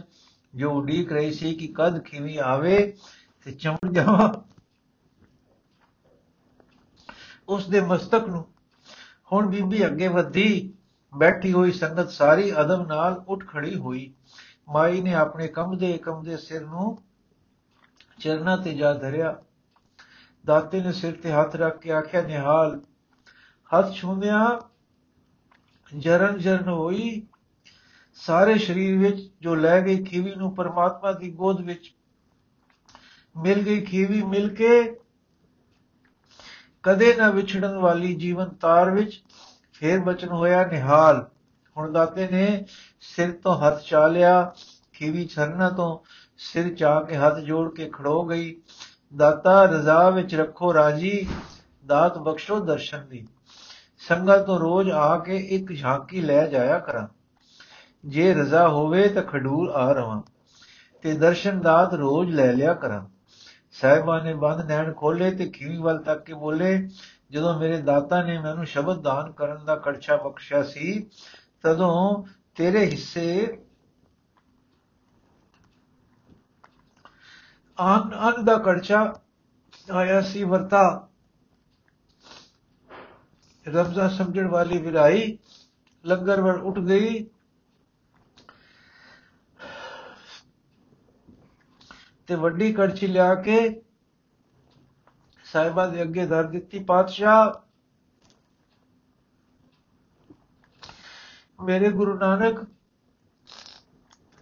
[0.55, 2.93] ਜੋ ਉਡੀਕ ਰਹੀ ਸੀ ਕਿ ਕਦ ਖੀਵੀ ਆਵੇ
[3.45, 4.43] ਤੇ ਚਮੜ ਜਾਵਾ।
[7.49, 8.45] ਉਸ ਦੇ ਮਸਤਕ ਨੂੰ
[9.31, 10.73] ਹੁਣ ਬੀਬੀ ਅੱਗੇ ਵਧੀ
[11.17, 14.13] ਬੈਠੀ ਹੋਈ ਸੰਗਤ ਸਾਰੀ ਅਦਬ ਨਾਲ ਉੱਠ ਖੜੀ ਹੋਈ।
[14.69, 16.97] ਮਾਈ ਨੇ ਆਪਣੇ ਕੰਬਦੇ ਕੰਬਦੇ ਸਿਰ ਨੂੰ
[18.19, 19.35] ਚਰਨਾਂ ਤੇ ਜਾ ਧਰਿਆ।
[20.45, 22.79] ਦਾਤੇ ਨੇ ਸਿਰ ਤੇ ਹੱਥ ਰੱਖ ਕੇ ਆਖਿਆ, ਨਿਹਾਲ,
[23.69, 24.45] ਹੱਥ ਛੂੰਦਿਆਂ
[25.97, 27.27] ਜਰਨ ਜਰਨ ਹੋਈ।
[28.17, 31.93] ਸਾਰੇ ਸਰੀਰ ਵਿੱਚ ਜੋ ਲੈ ਗਈ ਖੀਵੀ ਨੂੰ ਪਰਮਾਤਮਾ ਦੀ ਗੋਦ ਵਿੱਚ
[33.35, 34.69] ਮਿਲ ਗਈ ਖੀਵੀ ਮਿਲ ਕੇ
[36.83, 39.23] ਕਦੇ ਨਾ ਵਿਛੜਨ ਵਾਲੀ ਜੀਵਨ ਤਾਰ ਵਿੱਚ
[39.73, 41.27] ਫੇਰ ਬਚਨ ਹੋਇਆ ਨਿਹਾਲ।
[41.77, 42.65] ਹੁਣ ਦਾਤੇ ਨੇ
[43.01, 44.53] ਸਿਰ ਤੋਂ ਹੱਥ ਚਾ ਲਿਆ,
[44.93, 45.99] ਖੀਵੀ ਛਰਨਾ ਤੋਂ
[46.37, 48.61] ਸਿਰ ਚਾ ਕੇ ਹੱਥ ਜੋੜ ਕੇ ਖੜੋ ਗਈ।
[49.15, 51.27] ਦਾਤਾ, ਰਜ਼ਾ ਵਿੱਚ ਰੱਖੋ ਰਾਜੀ,
[51.85, 53.27] ਦਾਤ ਬਖਸ਼ੋ ਦਰਸ਼ਨ ਦੀ।
[54.07, 57.07] ਸੰਗਤ ਤੋਂ ਰੋਜ਼ ਆ ਕੇ ਇੱਕ ਝਾਂਕੀ ਲੈ ਜਾਇਆ ਕਰਾਂ।
[58.05, 60.21] ਜੇ ਰਜ਼ਾ ਹੋਵੇ ਤਾਂ ਖਡੂਰ ਆ ਰਵਾਂ
[61.01, 63.05] ਤੇ ਦਰਸ਼ਨ ਦਾਤ ਰੋਜ਼ ਲੈ ਲਿਆ ਕਰਾਂ।
[63.71, 66.89] ਸਾਹਿਬਾਂ ਨੇ ਬੰਦ ਨੈਣ ਖੋਲੇ ਤੇ ਖੀਵੀ ਵੱਲ ਤੱਕ ਕੇ ਬੋਲੇ,
[67.31, 71.09] ਜਦੋਂ ਮੇਰੇ ਦਾਤਾ ਨੇ ਮੈਨੂੰ ਸ਼ਬਦ ਦਾਨ ਕਰਨ ਦਾ ਕੜਛਾ ਬਖਸ਼ਿਆ ਸੀ,
[71.61, 72.23] ਤਦੋਂ
[72.59, 73.57] ਤੇਰੇ ਹਿੱਸੇ
[77.79, 79.21] ਆਨ ਅਨ ਦਾ ਕੜਛਾ
[79.91, 81.09] ਆਇਆ ਸੀ ਵਰਤਾ।
[83.67, 85.37] ਰਬਜ਼ਾ ਸਮਝਣ ਵਾਲੀ ਵਿਰਾਈ
[86.05, 87.25] ਲੰਗਰ ਵਰ ਉੱਠ ਗਈ।
[92.27, 93.81] ਤੇ ਵੱਡੀ ਕੜਛੀ ਲਿਆ ਕੇ
[95.43, 97.68] ਸਾਹਿਬਾ ਦੇ ਅੱਗੇ ਧਰ ਦਿੱਤੀ, ਪਾਤਸ਼ਾਹ।
[101.59, 102.59] ਮੇਰੇ ਗੁਰੂ ਨਾਨਕ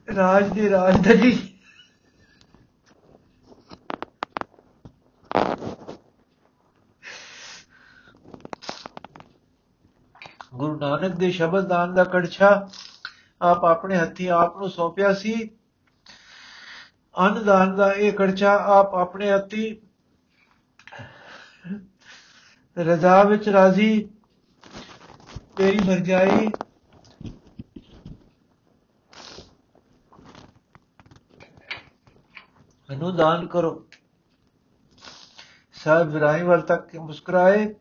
[0.08, 1.32] ਰਾਜ ਦੀ ਰਾਜਧਾਨੀ।
[10.54, 12.50] ਗੁਰੂ ਨਾਨਕ ਦੇ ਸ਼ਬਦ ਦਾਨ ਦਾ ਕੜਛਾ
[13.42, 15.34] ਆਪ ਆਪਣੇ ਹੱਥੀ ਆਪ ਨੂੰ ਸੌਂਪਿਆ ਸੀ।
[17.16, 19.66] ਅੰਨ ਦਾਨ ਦਾ ਇਹ ਕੜਛਾ ਆਪ ਆਪਣੇ ਹੱਥੀ
[22.78, 24.10] ਰਜ਼ਾ ਵਿੱਚ ਰਾਜ਼ੀ,
[25.58, 26.52] ਤੇਰੀ ਮਰਜਾਈ
[32.90, 33.88] ਮੈਨੂੰ ਦਾਨ ਕਰੋ।
[35.74, 37.76] ਸਾਹਿਬ ਵਿਰਾਈ ਵੱਲ ਤੱਕ ਕੇ ਮੁਸਕਰਾਏ।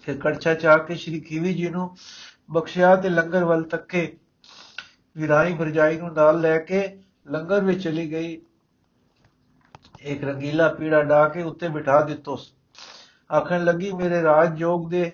[0.00, 1.96] ਫਿਰ ਕੜਛਾ ਚਾ ਕੇ ਸ਼੍ਰੀ ਖੀਵੀ ਜੀ ਨੂੰ
[2.50, 4.18] ਬਖਸ਼ਿਆ ਤੇ ਲੰਗਰ ਵੱਲ ਤੱਕੇ
[5.16, 8.42] ਵਿਰਾਈ ਵਰਜਾਈ ਨੂੰ ਨਾਲ ਲੈ ਕੇ ਲੰਗਰ ਵਿੱਚ ਚਲੀ ਗਈ।
[10.00, 12.38] ਇੱਕ ਰੰਗੀਲਾ ਪੀੜਾ ਡਾ ਕੇ ਉੱਤੇ ਬਿਠਾ ਦਿੱਤੋ।
[13.32, 15.12] ਆਖਣ ਲੱਗੀ, ਮੇਰੇ ਰਾਜ ਜੋਗ ਦੇ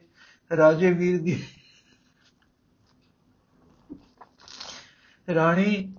[0.56, 1.46] ਰਾਜੇ ਵੀਰ ਦੀ
[5.34, 5.94] ਰਾਣੀ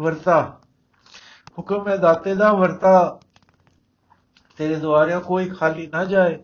[0.00, 0.60] ਵਰਤਾ।
[1.58, 3.20] ਹੁਕਮ ਹੈ ਦਾਤੇ ਦਾ, ਵਰਤਾ।
[4.56, 6.38] ਤੇਰੇ ਦੁਆਰਿਆਂ ਕੋਈ ਖਾਲੀ ਨਾ ਜਾਏ।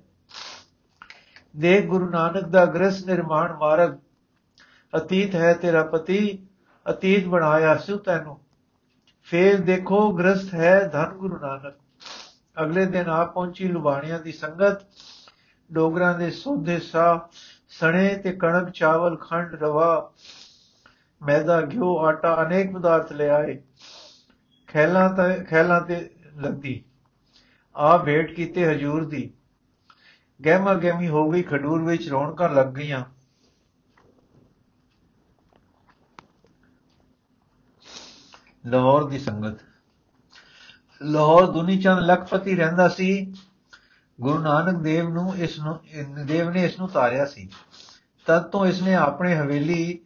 [1.56, 3.98] ਦੇਖ ਗੁਰੂ ਨਾਨਕ ਦਾ ਗ੍ਰਸ ਨਿਰਮਾਣ ਮਾਰਗ।
[4.96, 6.46] ਅਤੀਤ ਹੈ ਤੇਰਾ ਪਤੀ,
[6.90, 8.40] ਅਤੀਤ ਬਣਾਇਆ ਸਿਉ ਤੈਨੂੰ।
[9.24, 11.74] ਫੇਰ ਦੇਖੋ ਗ੍ਰਸਤ ਹੈ ਧਨ ਗੁਰੂ ਨਾਨਕ।
[12.62, 14.86] ਅਗਲੇ ਦਿਨ ਆ ਪਹੁੰਚੀ ਲੁਬਾਣੀਆਂ ਦੀ ਸੰਗਤ।
[15.72, 17.28] ਡੋਗਰਾਂ ਦੇ ਸੋਧੇ ਸਾ
[17.68, 20.12] ਸਣੇ ਤੇ ਕਣਕ ਚਾਵਲ ਖੰਡ ਰਵਾ।
[21.22, 23.62] ਮੈਦਾ, ਘਿਓ, ਆਟਾ ਅਨੇਕ ਪਦਾਰਥ ਲਿਆਏ
[24.66, 26.84] ਖੈਲਾਂ ਤੇ ਖੈਲਾਂ ਤੇ ਲੱਦੀ।
[27.76, 29.32] ਆ ਭੇਟ ਕੀਤੇ ਹਜੂਰ ਦੀ।
[30.46, 33.04] ਗਹਿਮਾ ਗਹਿਮੀ ਹੋ ਗਈ, ਖਡੂਰ ਵਿੱਚ ਰੌਣਕਾਂ ਲੱਗ ਗਈਆਂ।
[38.66, 39.60] ਲਾਹੌਰ ਦੀ ਸੰਗਤ।
[41.02, 43.34] ਲਾਹੌਰ ਦੁਨੀ ਚੰਦ ਲਖਪਤੀ ਰਹਿੰਦਾ ਸੀ।
[44.20, 45.78] ਗੁਰੂ ਨਾਨਕ ਦੇਵ ਨੂੰ ਇਸ ਨੂੰ,
[46.26, 47.50] ਦੇਵ ਨੇ ਇਸ ਨੂੰ ਤਾਰਿਆ ਸੀ।
[48.26, 50.05] ਤਦ ਤੋਂ ਇਸ ਨੇ ਆਪਣੇ ਹਵੇਲੀ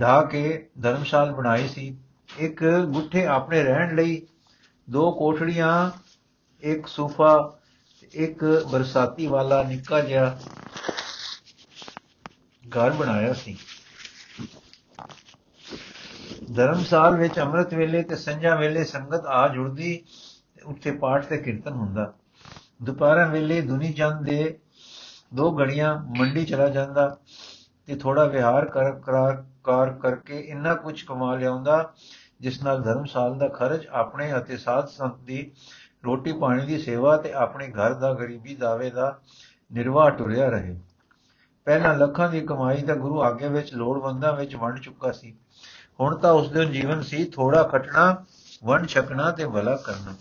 [0.00, 1.96] ਢਾ ਕੇ ਧਰਮਸ਼ਾਲ ਬਣਾਈ ਸੀ।
[2.38, 4.22] ਇੱਕ ਗੁੱਠੇ ਆਪਣੇ ਰਹਿਣ ਲਈ,
[4.90, 5.90] ਦੋ ਕੋਠੜੀਆਂ,
[6.62, 7.58] ਇੱਕ ਸੋਫਾ,
[8.12, 10.38] ਇੱਕ ਬਰਸਾਤੀ ਵਾਲਾ ਨਿੱਕਾ ਜਿਹਾ
[12.64, 13.58] ਘਰ ਬਣਾਇਆ ਸੀ।
[16.56, 20.04] ਧਰਮਸਾਲ ਵਿੱਚ ਅੰਮ੍ਰਿਤ ਵੇਲੇ ਤੇ ਸੰਝਾ ਵੇਲੇ ਸੰਗਤ ਆ ਜੁੜਦੀ
[20.64, 22.12] ਉੱਥੇ ਪਾਠ ਤੇ ਕੀਰਤਨ ਹੁੰਦਾ।
[22.82, 24.58] ਦੁਪਹਿਰਾਂ ਵੇਲੇ ਦੁਨੀ ਚੰਦ ਦੇ
[25.34, 27.16] ਦੋ ਘੜੀਆਂ ਮੰਡੀ ਚਲਾ ਜਾਂਦਾ।
[27.86, 31.92] ਤੇ ਥੋੜਾ ਵਿਹਾਰ ਕਰ ਕਰਾਰ ਕਾਰ ਕਰਕੇ ਇੰਨਾ ਕੁਝ ਕਮਾ ਲਿਆਉਂਦਾ,
[32.40, 35.52] ਜਿਸ ਨਾਲ ਧਰਮਸਾਲ ਦਾ ਖਰਚ ਆਪਣੇ ਅਤੇ ਸਾਧ ਸੰਤ ਦੀ
[36.04, 39.20] ਰੋਟੀ ਪਾਣੀ ਦੀ ਸੇਵਾ ਤੇ ਆਪਣੇ ਘਰ ਦਾ ਗਰੀਬੀ ਦਾਵੇ ਦਾ
[39.72, 40.80] ਨਿਰਵਾਹ ਟੁਰਿਆ ਰਹੇ।
[41.64, 45.36] ਪਹਿਲਾਂ ਲੱਖਾਂ ਦੀ ਕਮਾਈ ਦਾ ਗੁਰੂ ਆਗੇ ਵਿੱਚ ਲੋੜਵੰਦਾਂ ਵਿੱਚ ਵੰਡ ਚੁੱਕਾ ਸੀ।
[46.00, 48.24] ਹੁਣ ਤਾਂ ਉਸ ਦੇ ਜੀਵਨ ਸੀ ਥੋੜਾ ਖਟਣਾ,
[48.64, 50.14] ਵੰਡ ਛਕਣਾ ਤੇ ਭਲਾ ਕਰਨਾ।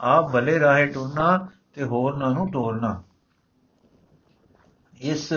[0.00, 3.02] ਆਪ ਭਲੇ ਰਾਹੇ ਟੁਰਨਾ ਤੇ ਹੋਰਨਾਂ ਨੂੰ ਟੋਰਨਾ
[5.00, 5.32] ਇਸ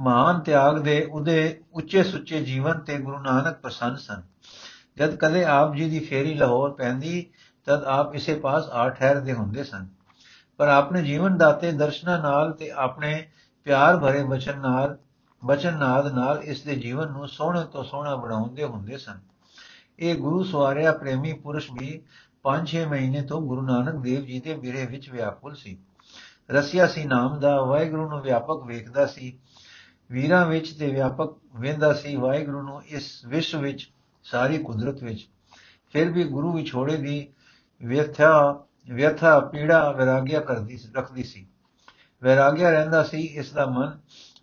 [0.00, 4.22] ਮਹਾਨ ਤਿਆਗ ਦੇ ਉਹਦੇ ਉੱਚੇ ਸੁੱਚੇ ਜੀਵਨ ਤੇ ਗੁਰੂ ਨਾਨਕ ਪ੍ਰਸੰਨ ਸਨ।
[4.96, 7.26] ਜਦ ਕਦੇ ਆਪ ਜੀ ਦੀ ਫੇਰੀ ਲਾਹੌਰ ਪੈਂਦੀ,
[7.64, 9.86] ਤਦ ਆਪ ਇਸੇ ਪਾਸ ਆ ਠਹਿਰਦੇ ਹੁੰਦੇ ਸਨ।
[10.56, 13.28] ਪਰ ਆਪਣੇ ਜੀਵਨ ਦਾਤੇ ਦਰਸ਼ਨਾਂ ਨਾਲ ਤੇ ਆਪਣੇ
[13.64, 14.98] ਪਿਆਰ ਭਰੇ ਬਚਨ ਨਾਲ,
[15.44, 19.18] ਬਚਨ ਨਾਦ ਨਾਲ ਇਸ ਦੇ ਜੀਵਨ ਨੂੰ ਸੋਹਣੇ ਤੋਂ ਸੋਹਣਾ ਬਣਾਉਂਦੇ ਹੁੰਦੇ ਸਨ।
[19.98, 22.02] ਇਹ ਗੁਰੂ ਸਵਾਰਿਆ ਪ੍ਰੇਮੀ ਪੁਰਸ਼ ਵੀ
[22.42, 25.78] 5-6 ਮਹੀਨੇ ਤੋਂ ਗੁਰੂ ਨਾਨਕ ਦੇਵ ਜੀ ਦੇ ਬਿਰੇ ਵਿੱਚ ਵਿਆਕੁਲ ਸੀ।
[26.50, 29.38] ਰਸੀਆ ਸੀ ਨਾਮ ਦਾ, ਵਾਹਿਗੁਰੂ ਨੂੰ ਵਿਆਪਕ ਵੇਖਦਾ ਸੀ।
[30.10, 33.92] ਵੀਰਾਂ ਵਿੱਚ ਤੇ ਵਿਆਪਕ ਵੇਂਦਾ ਸੀ, ਵਾਹਿਗੁਰੂ ਨੂੰ ਇਸ ਵਿਸ਼ਵ ਵਿੱਚ,
[34.24, 35.28] ਸਾਰੀ ਕੁਦਰਤ ਵਿੱਚ।
[35.90, 37.28] ਫਿਰ ਵੀ ਗੁਰੂ ਵਿਛੋੜੇ ਦੀ
[37.82, 41.46] ਵਿਅਥਾ ਵਿਅਥਾ ਪੀੜਾ, ਵਿਰਾਗਿਆ ਕਰਦੀ ਰੱਖਦੀ ਸੀ।
[42.22, 43.98] ਵਿਰਾਗਿਆ ਰਹਿੰਦਾ ਸੀ, ਇਸ ਦਾ ਮਨ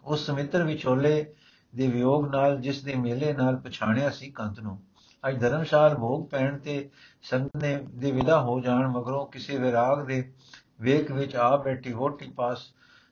[0.06, 1.34] ਉਸ ਸਮਿੱਤਰ ਵਿਛੋਲੇ
[1.76, 4.80] ਦੇ ਵਿਯੋਗ ਨਾਲ, ਜਿਸ ਦੇ ਮੇਲੇ ਨਾਲ ਪਛਾਣਿਆ ਸੀ ਕੰਤ ਨੂੰ।
[5.28, 6.90] ਅੱਜ ਧਰਮਸ਼ਾਲ ਭੋਗ ਪੈਣ ਤੇ
[7.22, 10.34] ਸੰਗਤ ਨੇ ਦੇ ਵਿਦਾ ਹੋ ਜਾਣ ਮਗਰੋਂ ਕਿਸੇ ਵਿਰਾਗ ਦੇ
[10.82, 12.58] ਵੇਖ ਵਿੱਚ ਆ ਬੈਠੀ ਹੋਟੀ ਪਾਸ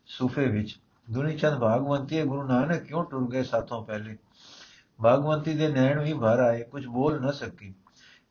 [0.05, 0.79] ਸੂਫੇ ਵਿੱਚ
[1.11, 4.17] ਦੁਨੀ ਚੰਦ ਭਾਗਵੰਤੀ ਗੁਰੂ ਨਾਨਕ ਕਿਉਂ ਟੁਰ ਗਏ ਸਾਥੋਂ ਪਹਿਲੇ?
[5.03, 7.73] ਭਾਗਵੰਤੀ ਦੇ ਨੈਣ ਵੀ ਭਰ ਆਏ ਕੁਝ ਬੋਲ ਨਾ ਸਕੀ।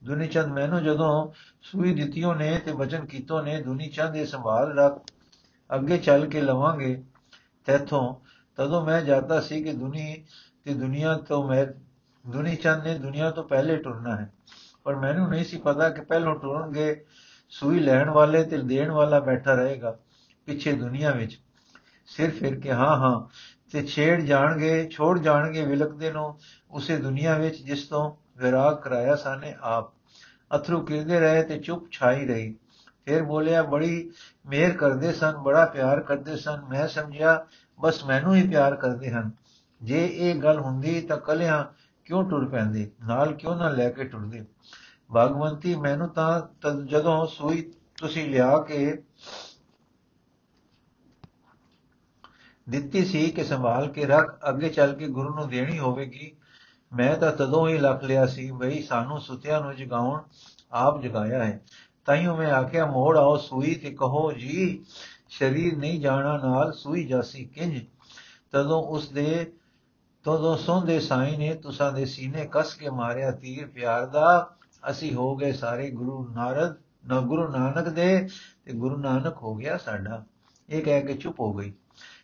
[0.05, 1.33] ਦੁਨੀ ਚੰਦ ਮੈਨੂੰ ਜਦੋਂ
[1.63, 5.03] ਸੂਈ ਦਿੱਤੀਓ ਨੇ ਤੇ ਬਚਨ ਕੀਤੋ ਨੇ ਦੁਨੀ ਚੰਦ ਇਹ ਸੰਭਾਲ ਰੱਖ,
[5.75, 7.03] ਅੱਗੇ ਚੱਲ ਕੇ ਲਵਾਂਗੇ
[7.65, 8.15] ਤੇਥੋਂ।
[8.57, 10.25] ਤਦੋਂ ਮੈਂ ਜਾਤਾ ਸੀ ਕਿ ਦੁਨੀ
[10.65, 11.67] ਤੇ ਦੁਨੀਆ ਤੋਂ ਮੈਂ
[12.27, 14.33] ਦੁਨੀ ਚੰਦ ਨੇ ਦੁਨੀਆ ਤੋਂ ਪਹਿਲੇ ਟੁਰਨਾ ਹੈ।
[14.85, 17.05] ਪਰ ਮੈਨੂੰ ਨਹੀਂ ਸੀ ਪਤਾ ਕਿ ਪਹਿਲੋਂ ਟੁਰਨਗੇ,
[17.49, 19.99] ਸੂਈ ਲੈਣ ਵਾਲੇ ਤੇ ਦੇਣ ਵਾਲਾ ਬੈਠਾ ਰਹੇਗਾ
[20.47, 21.39] ਪਿੱਛੇ ਦੁਨੀਆ ਵਿੱਚ।
[22.07, 23.29] ਸਿਰ ਫਿਰ ਕੇ ਹਾਂ ਹਾਂ,
[23.73, 26.39] ਤੇ ਛੇੜ ਜਾਣਗੇ, ਛੋੜ ਜਾਣਗੇ ਵਿਲਕਦੇ ਨੂੰ,
[26.71, 29.93] ਉਸੇ ਦੁਨੀਆ ਵਿੱਚ ਜਿਸ ਤੋਂ ਵਿਰਾਗ ਕਰਾਇਆ ਸਾਨੇ ਆਪ।
[30.57, 32.55] ਅਥਰੂ ਕਿਰਦੇ ਰਹੇ ਤੇ ਚੁੱਪ ਛਾਈ ਰਹੀ।
[33.05, 34.11] ਫਿਰ ਬੋਲਿਆ, ਬੜੀ
[34.47, 37.47] ਮਿਹਰ ਕਰਦੇ ਸਨ, ਬੜਾ ਪਿਆਰ ਕਰਦੇ ਸਨ। ਮੈਂ ਸਮਝਿਆ,
[37.81, 39.31] ਬਸ ਮੈਨੂੰ ਹੀ ਪਿਆਰ ਕਰਦੇ ਹਨ।
[39.83, 41.65] ਜੇ ਇਹ ਗੱਲ ਹੁੰਦੀ ਤਾਂ ਕਲਿਆਂ
[42.05, 42.91] ਕਿਉਂ ਟੁਰ ਪੈਂਦੇ?
[43.07, 44.45] ਨਾਲ ਕਿਉਂ ਨਾ ਲੈ ਕੇ ਟੁਰਦੇ?
[45.17, 46.43] ਭਗਵੰਤੀ, ਮੈਨੂੰ ਤਾਂ
[46.87, 49.03] ਜਦੋਂ ਸੂਈ ਤੁਸੀਂ ਲਿਆ ਕੇ
[52.69, 56.37] ਦਿੱਤੀ ਸੀ ਕਿ ਸੰਭਾਲ ਕੇ ਰੱਖ, ਅੱਗੇ ਚੱਲ ਕੇ ਗੁਰੂ ਨੂੰ ਦੇਣੀ ਹੋਵੇਗੀ।
[56.93, 60.21] ਮੈਂ ਤਾਂ ਤਦੋਂ ਹੀ ਲੱਖ ਲਿਆ ਸੀ, ਬਈ ਸਾਨੂੰ ਸੁਤਿਆਂ ਨੂੰ ਜਗਾਉਣ
[60.73, 61.61] ਆਪ ਜਗਾਇਆ ਹੈ।
[62.07, 64.85] ਤਾਈਓ ਮੈਂ ਆਖਿਆ, ਮੋੜ ਆਓ ਸੂਈ ਤੇ ਕਹੋ ਜੀ,
[65.29, 67.81] ਸ਼ਰੀਰ ਨਹੀਂ ਜਾਣਾ ਨਾਲ ਸੂਈ ਜਾਸੀ ਕਿੰਜ?
[68.53, 69.53] ਤਦੋਂ ਉਸ ਦੇ,
[70.23, 74.51] ਤਦੋਂ ਸੋਂਦੇ ਸਾਈ ਨੇ ਤੁਸਾਂ ਦੇ ਸੀਨੇ ਕਸ ਕੇ ਮਾਰਿਆ ਤੀਰ ਪਿਆਰ ਦਾ।
[74.91, 76.75] ਅਸੀਂ ਹੋ ਗਏ ਸਾਰੇ ਗੁਰੂ ਨਾਰਦ,
[77.07, 78.29] ਨਾ ਗੁਰੂ ਨਾਨਕ ਦੇ
[78.65, 80.25] ਤੇ ਗੁਰੂ ਨਾਨਕ ਹੋ ਗਿਆ ਸਾਡਾ।
[80.71, 81.73] ਇਹ ਕਹਿ ਕੇ ਚੁੱਪ ਹੋ ਗਈ।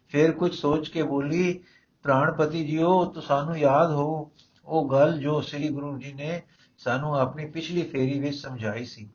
[0.08, 1.60] ਫਿਰ ਕੁਝ ਸੋਚ ਕੇ ਬੋਲੀ,
[2.02, 4.32] ਪ੍ਰਾਣਪਤੀ ਜੀਓ ਤੁਹਾਨੂੰ ਯਾਦ ਹੋ।
[4.64, 6.42] ਉਹ ਗੱਲ ਜੋ ਸ੍ਰੀ ਗੁਰੂ ਜੀ ਨੇ
[6.78, 9.10] ਸਾਨੂੰ ਆਪਣੀ ਪਿਛਲੀ ਫੇਰੀ ਵਿੱਚ ਸਮਝਾਈ ਸੀ।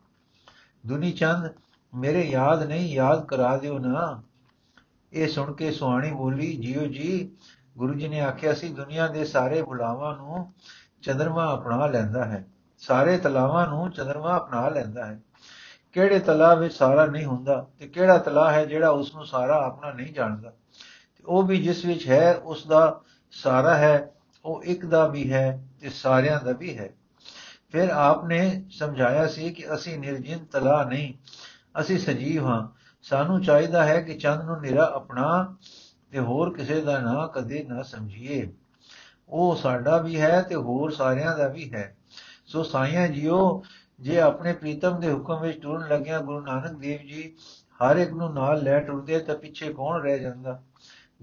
[0.86, 1.49] ਦੁਨੀ ਚੰਦ,
[1.95, 4.23] ਮੇਰੇ ਯਾਦ ਨਹੀਂ, ਯਾਦ ਕਰਾ ਦਿਓ ਨਾ।
[5.13, 7.32] ਇਹ ਸੁਣ ਕੇ ਸੁਹਾਣੀ ਬੋਲੀ, ਜੀਓ ਜੀ,
[7.77, 10.53] ਗੁਰੂ ਜੀ ਨੇ ਆਖਿਆ ਸੀ, ਦੁਨੀਆ ਦੇ ਸਾਰੇ ਬੁਲਾਵਾਂ ਨੂੰ
[11.01, 15.21] ਚੰਦਰਮਾ ਅਪਣਾ ਲੈਂਦਾ ਹੈ। ਸਾਰੇ ਤਲਾਵਾਂ ਨੂੰ ਚੰਦਰਮਾ ਅਪਣਾ ਲੈਂਦਾ ਹੈ।
[15.93, 19.91] ਕਿਹੜੇ ਤਲਾਅ ਵਿੱਚ ਸਾਰਾ ਨਹੀਂ ਹੁੰਦਾ ਤੇ ਕਿਹੜਾ ਤਲਾਅ ਹੈ ਜਿਹੜਾ ਉਸ ਨੂੰ ਸਾਰਾ ਆਪਣਾ
[19.91, 20.49] ਨਹੀਂ ਜਾਣਦਾ?
[20.49, 20.62] ਤੇ
[21.25, 24.12] ਉਹ ਵੀ ਜਿਸ ਵਿੱਚ ਹੈ, ਉਸ ਦਾ ਸਾਰਾ ਹੈ,
[24.45, 26.89] ਉਹ ਇੱਕ ਦਾ ਵੀ ਹੈ ਤੇ ਸਾਰਿਆਂ ਦਾ ਵੀ ਹੈ।
[27.71, 31.13] ਫਿਰ ਆਪਨੇ ਸਮਝਾਇਆ ਸੀ ਕਿ ਅਸੀਂ ਨਿਰਜਿਨ ਤਲਾਅ ਨਹੀਂ,
[31.79, 32.67] ਅਸੀਂ ਸਜੀਵ ਹਾਂ।
[33.01, 35.55] ਸਾਨੂੰ ਚਾਹੀਦਾ ਹੈ ਕਿ ਚੰਦ ਨੂੰ ਨਿਰਾ ਆਪਣਾ
[36.12, 38.53] ਤੇ ਹੋਰ ਕਿਸੇ ਦਾ ਨਾ ਕਦੇ ਨਾ ਸਮਝੀਏ।
[39.29, 41.95] ਉਹ ਸਾਡਾ ਵੀ ਹੈ ਤੇ ਹੋਰ ਸਾਰਿਆਂ ਦਾ ਵੀ ਹੈ।
[42.45, 43.63] ਸੋ ਸਾਈਆਂ ਜੀਓ,
[43.99, 47.33] ਜੇ ਆਪਣੇ ਪ੍ਰੀਤਮ ਦੇ ਹੁਕਮ ਵਿੱਚ ਟੁਰਨ ਲੱਗਿਆ ਗੁਰੂ ਨਾਨਕ ਦੇਵ ਜੀ
[47.73, 50.62] ਹਰ ਇੱਕ ਨੂੰ ਨਾਲ ਲੈ ਟੁਰਦੇ ਤਾਂ ਪਿੱਛੇ ਕੌਣ ਰਹਿ ਜਾਂਦਾ?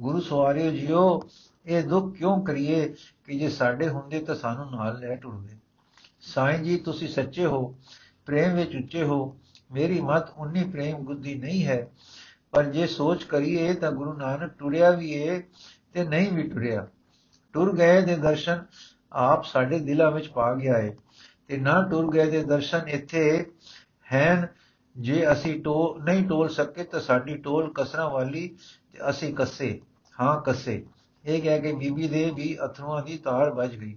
[0.01, 1.29] ਗੁਰੂ ਸਵਾਰਿਓ ਜੀਓ,
[1.67, 5.57] ਇਹ ਦੁੱਖ ਕਿਉਂ ਕਰੀਏ ਕਿ ਜੇ ਸਾਡੇ ਹੁੰਦੇ ਤਾਂ ਸਾਨੂੰ ਨਾਲ ਲੈ ਟੁਰਦੇ?
[6.21, 7.77] ਸਾਈਂ ਜੀ, ਤੁਸੀਂ ਸੱਚੇ ਹੋ,
[8.27, 9.37] ਪ੍ਰੇਮ ਵਿੱਚ ਉੱਚੇ ਹੋ।
[9.73, 11.89] ਮੇਰੀ ਮਤ ਉਨੀ ਪ੍ਰੇਮ ਗੁੱਦੀ ਨਹੀਂ ਹੈ।
[12.51, 15.43] ਪਰ ਜੇ ਸੋਚ ਕਰੀਏ ਤਾਂ ਗੁਰੂ ਨਾਨਕ ਟੁਰਿਆ ਵੀ ਏ
[15.93, 16.87] ਤੇ ਨਹੀਂ ਵੀ ਟੁਰਿਆ।
[17.53, 18.65] ਟੁਰ ਗਏ ਦੇ ਦਰਸ਼ਨ
[19.13, 20.97] ਆਪ ਸਾਡੇ ਦਿਲਾਂ ਵਿੱਚ ਪਾ ਗਿਆ ਏ।
[21.49, 23.53] ਤੇ ਨਾ ਟੁਰ ਗਏ ਦੇ ਦਰਸ਼ਨ ਇੱਥੇ
[24.13, 24.47] ਹੈਨ।
[24.99, 28.49] ਜੇ ਅਸੀਂ ਟੋ, ਨਹੀਂ ਟੋਲ ਸਕੇ ਤਾਂ ਸਾਡੀ ਟੋਲ ਕਸਰਾਂ ਵਾਲੀ
[28.93, 29.81] ਤੇ ਅਸੀਂ ਕੱਸੇ।
[30.21, 30.85] ਹਾਂ ਕੱਸੇ।
[31.25, 33.97] ਇਹ ਕਹਿ ਕੇ ਬੀਬੀ ਦੇ ਵੀ ਅਥਰੂਆਂ ਦੀ ਤਾਰ ਵੱਜ ਗਈ।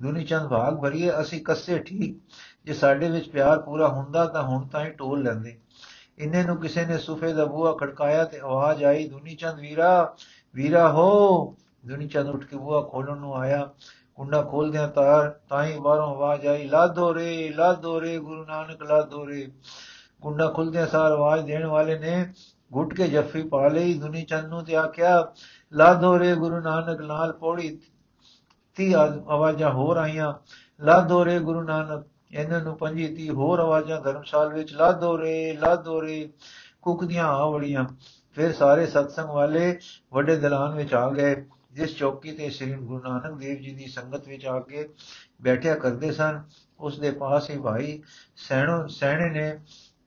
[0.00, 2.18] ਦੁਨੀ ਚੰਦ ਭਾਗ ਭਰੀਏ, ਅਸੀਂ ਕੱਸੇ ਠੀਕ।
[2.64, 5.58] ਜੇ ਸਾਡੇ ਵਿੱਚ ਪਿਆਰ ਪੂਰਾ ਹੁੰਦਾ ਤਾਂ ਹੁਣ ਤਾਂ ਹੀ ਟੋਲ ਲੈਂਦੇ।
[6.18, 10.16] ਇੰਨੇ ਨੂੰ ਕਿਸੇ ਨੇ ਸੂਫੇ ਦਾ ਬੂਹਾ ਖੜਕਾਇਆ ਤੇ ਆਵਾਜ਼ ਆਈ, ਦੁਨੀ ਚੰਦ ਵੀਰਾ
[10.54, 13.70] ਵੀਰਾ ਹੋ। ਦੁਨੀ ਚੰਦ ਉੱਠ ਕੇ ਬੂਹਾ ਖੋਲਣ ਨੂੰ ਆਇਆ।
[14.14, 19.28] ਕੁੰਡਾ ਖੋਲਦਿਆਂ ਤਾਰ, ਤਾਂ ਹੀ ਬਾਹਰੋਂ ਆਵਾਜ਼ ਆਈ, ਲਾਦੋ ਰੇ ਲਾਦੋ ਰੇ, ਗੁਰੂ ਨਾਨਕ ਲਾਦੋ
[19.28, 19.48] ਰੇ।
[20.22, 22.32] ਕੁੰਡਾ ਖੁੱਲਦਿਆਂ ਸਾਰ ਆਵਾਜ਼ ਦੇਣ ਵਾਲੇ ਨੇ
[22.74, 25.32] ਘੁੱਟ ਕੇ ਜੱਫੀ ਪਾ ਲਈ। ਦੁਨੀ ਚੰਦ ਨੂੰ ਤੇ ਆਖਿਆ
[25.72, 27.78] ਲਾਦੋ ਰੇ ਗੁਰੂ ਨਾਨਕ ਨਾਲ ਪੌੜੀ
[28.76, 30.32] ਤੀ ਆਵਾਜ਼ਾਂ ਹੋਰ ਆਈਆਂ।
[30.80, 36.02] ਲਾਦੋ ਰੇ ਗੁਰੂ ਨਾਨਕ, ਇਹਨਾਂ ਨੂੰ ਪੰਜੀ ਤੀ ਹੋਰ ਆਵਾਜ਼ਾਂ ਧਰਮਸ਼ਾਲ ਵਿੱਚ ਲਾਦੋ ਰੇ ਲਾਦੋ
[36.02, 36.28] ਰੇ
[36.82, 37.84] ਕੁਕਦੀਆਂ ਆ ਵੜੀਆਂ।
[38.34, 39.78] ਫਿਰ ਸਾਰੇ ਸਤਸੰਗ ਵਾਲੇ
[40.12, 44.28] ਵੱਡੇ ਦਲਾਨ ਵਿੱਚ ਆ ਗਏ। ਜਿਸ ਚੌਕੀ ਤੇ ਸ੍ਰੀ ਗੁਰੂ ਨਾਨਕ ਦੇਵ ਜੀ ਦੀ ਸੰਗਤ
[44.28, 44.88] ਵਿੱਚ ਆ ਕੇ
[45.42, 46.42] ਬੈਠਿਆ ਕਰਦੇ ਸਨ।
[46.80, 48.02] ਉਸ ਦੇ ਪਾਸ ਹੀ ਭਾਈ
[48.36, 49.58] ਸੈਣੋ, ਸੈਣੇ ਨੇ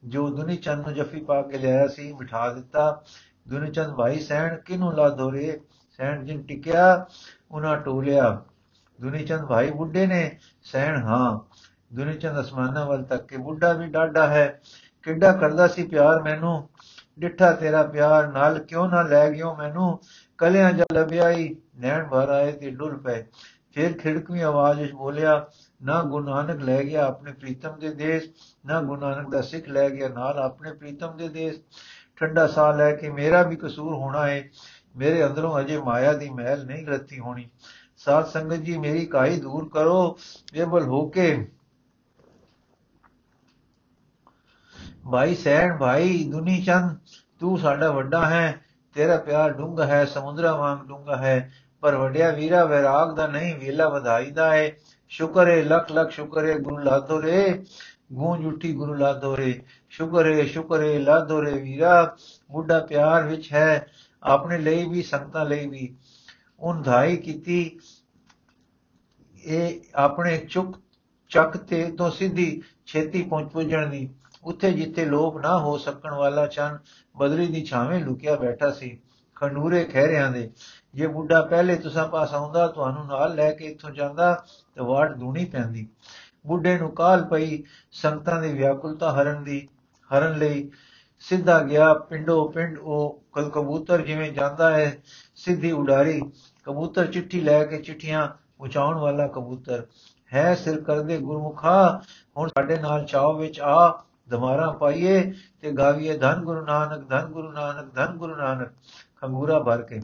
[0.03, 3.01] ਜੋ ਦੁਨੀ ਚੰਦ ਨੂੰ ਜੱਫੀ ਪਾ ਕੇ ਲਿਆਇਆ ਸੀ ਬਿਠਾ ਦਿੱਤਾ।
[3.49, 5.59] ਦੁਨੀ ਚੰਦ ਭਾਈ ਸੈਣ ਕਿਨੂੰ ਲਾ ਦੋਰੇ
[5.89, 7.05] ਸੈਣ ਜਿਨ ਟਿਕਿਆ,
[7.51, 8.43] ਉਹਨਾਂ ਟੋਲਿਆ।
[9.01, 11.39] ਦੁਨੀ ਚੰਦ ਭਾਈ ਬੁੱਢੇ ਨੇ ਸੈਣ ਹਾਂ।
[11.95, 14.61] ਦੁਨੀ ਚੰਦ ਅਸਮਾਨਾਂ ਵੱਲ ਤੱਕ ਕੇ ਬੁੱਢਾ ਵੀ ਡਾਡਾ ਹੈ।
[15.03, 16.69] ਕਿੱਡਾ ਕਰਦਾ ਸੀ ਪਿਆਰ ਮੈਨੂੰ?
[17.19, 19.99] ਡਿੱਠਾ ਤੇਰਾ ਪਿਆਰ ਨਾਲ ਕਿਉਂ ਨਾ ਲੈ ਗਿਓ ਮੈਨੂੰ?
[20.37, 23.25] ਕਲਿਆਂ ਜਲ ਲਬਿਆਈ, ਨੈਣ ਭਰ ਆਏ ਤੇ ਡੁੱਲ ਪਏ।
[23.73, 25.47] ਫਿਰ ਖਿੜਕਵੀਂ ਆਵਾਜ਼ ਵਿੱਚ ਬੋਲਿਆ,
[25.83, 28.29] ਨਾ ਗੁਰੂ ਨਾਨਕ ਲੈ ਗਿਆ ਆਪਣੇ ਪ੍ਰੀਤਮ ਦੇ ਦੇਸ਼,
[28.65, 31.59] ਨਾ ਗੁਰੂ ਨਾਨਕ ਦਾ ਸਿੱਖ ਲੈ ਗਿਆ ਨਾਲ ਆਪਣੇ ਪ੍ਰੀਤਮ ਦੇ ਦੇਸ਼।
[32.19, 34.49] ਠੰਡਾ ਸਾਹ ਲੈ ਕੇ ਮੇਰਾ ਵੀ ਕਸੂਰ ਹੋਣਾ ਹੈ
[34.97, 37.49] ਮੇਰੇ ਅੰਦਰੋਂ ਅਜੇ ਮਾਇਆ ਦੀ ਮਹਿਲ ਨਹੀਂ ਰੱਤੀ ਹੋਣੀ।
[37.97, 40.17] ਸਾਧ ਸੰਗਤ ਜੀ, ਮੇਰੀ ਕਾਈ ਦੂਰ ਕਰੋ।
[40.53, 41.47] ਬੇਬਲ ਹੋ ਕੇ
[45.11, 46.97] ਭਾਈ ਸੈਣ, ਭਾਈ ਦੁਨੀ ਚੰਦ,
[47.39, 48.61] ਤੂੰ ਸਾਡਾ ਵੱਡਾ ਹੈ।
[48.93, 51.51] ਤੇਰਾ ਪਿਆਰ ਡੂੰਘਾ ਹੈ, ਸਮੁੰਦਰਾ ਵਾਂਗ ਡੂੰਘਾ ਹੈ।
[51.81, 54.71] ਪਰ ਵੱਡਿਆ ਵੀਰਾ, ਵਿਰਾਗ ਦਾ ਨਹੀਂ, ਵੇਲਾ ਵਧਾਈ ਦਾ ਹੈ
[55.09, 57.63] ਸ਼ੁਕਰ ਹੈ ਲੱਖ ਲੱਖ ਸ਼ੁਕਰ ਹੈ ਗੁਰੂ ਲਾਦੋ ਰੇ।
[58.13, 62.17] ਗੂੰਜ ਉੱਠੀ ਗੁਰੂ ਲਾਦੋ ਰੇ ਸ਼ੁਕਰ ਹੈ ਸ਼ੁਕਰ ਹੈ ਲਾਦੋ ਰੇ ਵੀਰਾ
[62.51, 63.87] ਬੁੱਢਾ ਪਿਆਰ ਵਿੱਚ ਹੈ,
[64.23, 65.95] ਆਪਣੇ ਲਈ ਵੀ, ਸੰਗਤਾਂ ਲਈ ਵੀ।
[66.59, 67.79] ਉਨ ਧਾਈ ਕੀਤੀ,
[69.43, 70.79] ਇਹ ਆਪਣੇ ਚੁੱਕ,
[71.31, 74.09] ਚੱਕ ਤੇ ਤੋਂ ਸਿੱਧੀ ਛੇਤੀ ਪਹੁੰਚ ਪੁੱਜਣ ਦੀ।
[74.43, 76.77] ਉੱਥੇ ਜਿੱਥੇ ਲੋਪ ਨਾ ਹੋ ਸਕਣ ਵਾਲਾ ਚੰਨ
[77.17, 78.99] ਬਦਰੀ ਦੀ ਛਾਵੇਂ ਲੁਕਿਆ ਬੈਠਾ ਸੀ,
[79.35, 80.49] ਖੰਡੂਰੇ ਖਹਿਰਿਆਂ ਦੇ।
[80.93, 84.45] ਜੇ ਬੁੱਢਾ ਪਹਿਲੇ ਤੁਸਾਂ ਪਾਸ ਆਉਂਦਾ, ਤੁਹਾਨੂੰ ਨਾਲ ਲੈ ਕੇ ਇੱਥੋਂ ਜਾਂਦਾ,
[84.75, 85.87] ਤੇ ਵਾਟ ਦੂਣੀ ਪੈਂਦੀ।
[86.45, 89.67] ਬੁੱਢੇ ਨੂੰ ਕਾਲ ਪਈ ਸੰਗਤਾਂ ਦੀ ਵਿਆਕੁਲਤਾ ਹਰਨ ਦੀ,
[90.09, 90.69] ਹਰਨ ਲਈ
[91.19, 94.97] ਸਿੱਧਾ ਗਿਆ ਪਿੰਡੋ ਪਿੰਡ, ਉਹ ਕਲ ਕਬੂਤਰ ਜਿਵੇਂ ਜਾਂਦਾ ਹੈ,
[95.35, 96.21] ਸਿੱਧੀ ਉਡਾਰੀ,
[96.67, 99.85] ਕਬੂਤਰ ਚਿੱਠੀ ਲੈ ਕੇ ਚਿੱਠੀਆਂ ਪਹੁੰਚਾਉਣ ਵਾਲਾ ਕਬੂਤਰ,
[100.33, 102.01] ਹੈ ਸਿਰ ਕਰਦੇ ਗੁਰਮੁਖਾ,
[102.37, 105.21] ਹੁਣ ਸਾਡੇ ਨਾਲ ਚਾਉ ਵਿੱਚ ਆ, ਦਮਾਰਾ ਪਾਈਏ
[105.61, 108.71] ਤੇ ਗਾਵੀਏ ਧੰਨ ਗੁਰੂ ਨਾਨਕ, ਧੰਨ ਗੁਰੂ ਨਾਨਕ, ਧੰਨ ਗੁਰੂ ਨਾਨਕ,
[109.21, 110.01] ਖੰਗੂਰਾ ਭਰ ਕੇ,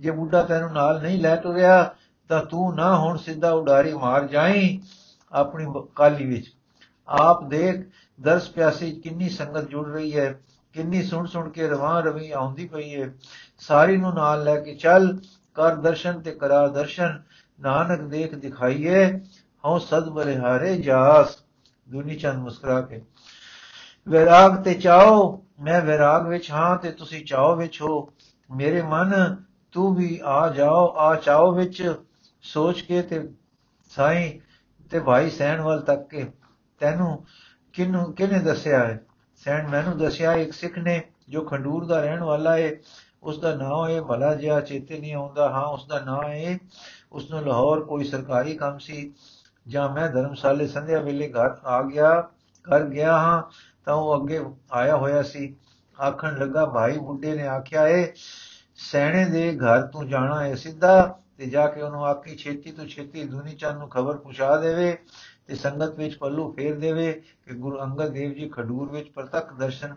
[0.00, 1.94] ਜੇ ਬੁੱਢਾ ਤੈਨੂੰ ਨਾਲ ਨਹੀਂ ਲੈ ਟੁਰਿਆ
[2.30, 4.80] ਤਾਂ ਤੂੰ ਨਾ ਹੁਣ ਸਿੱਧਾ ਉਡਾਰੀ ਮਾਰ ਜਾਈ।
[5.32, 6.52] ਆਪਣੀ ਕਾਲੀ ਵਿੱਚ।
[7.08, 7.80] ਆਪ ਦੇਖ,
[8.20, 10.40] ਦਰਸ ਪਿਆਸੀ ਕਿੰਨੀ ਸੰਗਤ ਜੁੜ ਰਹੀ ਹੈ,
[10.72, 13.12] ਕਿੰਨੀ ਸੁਣ ਸੁਣ ਕੇ ਰਵਾਂ ਰਵੀ ਆਉਂਦੀ ਪਈ ਹੈ।
[13.58, 15.18] ਸਾਰੀ ਨੂੰ ਨਾਲ ਲੈ ਕੇ ਚੱਲ,
[15.56, 17.22] ਕਰ ਦਰਸ਼ਨ ਤੇ ਕਰਾ ਦਰਸ਼ਨ।
[17.60, 19.20] ਨਾਨਕ ਦੇਖ ਦਿਖਾਈਏ,
[19.64, 21.36] ਹਉ ਸਦ ਬਲਿਹਾਰੇ ਜਾਸ।
[21.88, 23.02] ਦੁਨੀ ਚੰਦ ਮੁਸਕਰਾ ਕੇ,
[24.08, 28.12] ਵਿਰਾਗ ਤੇ ਚਾਓ, ਮੈਂ ਵਿਰਾਗ ਵਿੱਚ ਹਾਂ ਤੇ ਤੁਸੀਂ ਚਾਓ ਵਿੱਚ ਹੋ।
[28.50, 29.36] ਮੇਰੇ ਮਨ,
[29.72, 31.94] ਤੂੰ ਵੀ ਆ ਜਾਓ, ਆ ਚਾਓ ਵਿੱਚ।
[32.42, 33.28] ਸੋਚ ਕੇ ਤੇ
[33.90, 34.30] ਸਾਈਂ
[34.90, 36.26] ਤੇ ਭਾਈ ਸੈਣ ਵੱਲ ਤੱਕ ਕੇ
[36.78, 37.24] ਤੈਨੂੰ
[37.72, 39.04] ਕਿਨੂੰ ਕਿਨੇ ਦੱਸਿਆ ਹੈ?
[39.36, 42.72] ਸੈਣ ਮੈਨੂੰ ਦੱਸਿਆ, ਇੱਕ ਸਿੱਖ ਨੇ ਜੋ ਖੰਡੂਰ ਦਾ ਰਹਿਣ ਵਾਲਾ ਹੈ
[43.22, 46.58] ਉਸ ਦਾ ਨਾਮ ਹੈ ਭਲਾ ਜਿਹਾ, ਚੇਤੇ ਨਹੀਂ ਆਉਂਦਾ। ਹਾਂ ਉਸ ਦਾ ਨਾਮ ਹੈ
[47.12, 49.12] ਉਸ ਨੂੰ ਲਾਹੌਰ ਕੋਈ ਸਰਕਾਰੀ ਕੰਮ ਸੀ।
[49.68, 52.28] ਜਾਂ ਮੈਂ ਧਰਮਸ਼ਾਲੇ ਸੰਧਿਆ ਵੇਲੇ ਘਰ ਆ ਗਿਆ
[52.64, 53.42] ਕਰ ਗਿਆ ਹਾਂ,
[53.84, 54.40] ਤਾਂ ਉਹ ਅੱਗੇ
[54.72, 55.56] ਆਇਆ ਹੋਇਆ ਸੀ।
[56.02, 58.12] ਆਖਣ ਲੱਗਾ, ਭਾਈ ਬੁੱਢੇ ਨੇ ਆਖਿਆ ਏ,
[58.76, 63.24] ਸੈਣੇ ਦੇ ਘਰ ਤੂੰ ਜਾਣਾ ਹੈ ਸਿੱਧਾ। ਤੇ ਜਾ ਕੇ ਉਹਨੂੰ ਆਖੀ, ਛੇਤੀ ਤੋਂ ਛੇਤੀ
[63.24, 64.96] ਦੁਨੀ ਚੰਦ ਨੂੰ ਖਬਰ ਪਹੁੰਚਾ ਦੇਵੇ
[65.46, 69.94] ਤੇ ਸੰਗਤ ਵਿੱਚ ਪੱਲੂ ਫੇਰ ਦੇਵੇ ਕਿ ਗੁਰੂ ਅੰਗਦ ਦੇਵ ਜੀ ਖਡੂਰ ਵਿੱਚ ਪ੍ਰਤੱਖ ਦਰਸ਼ਨ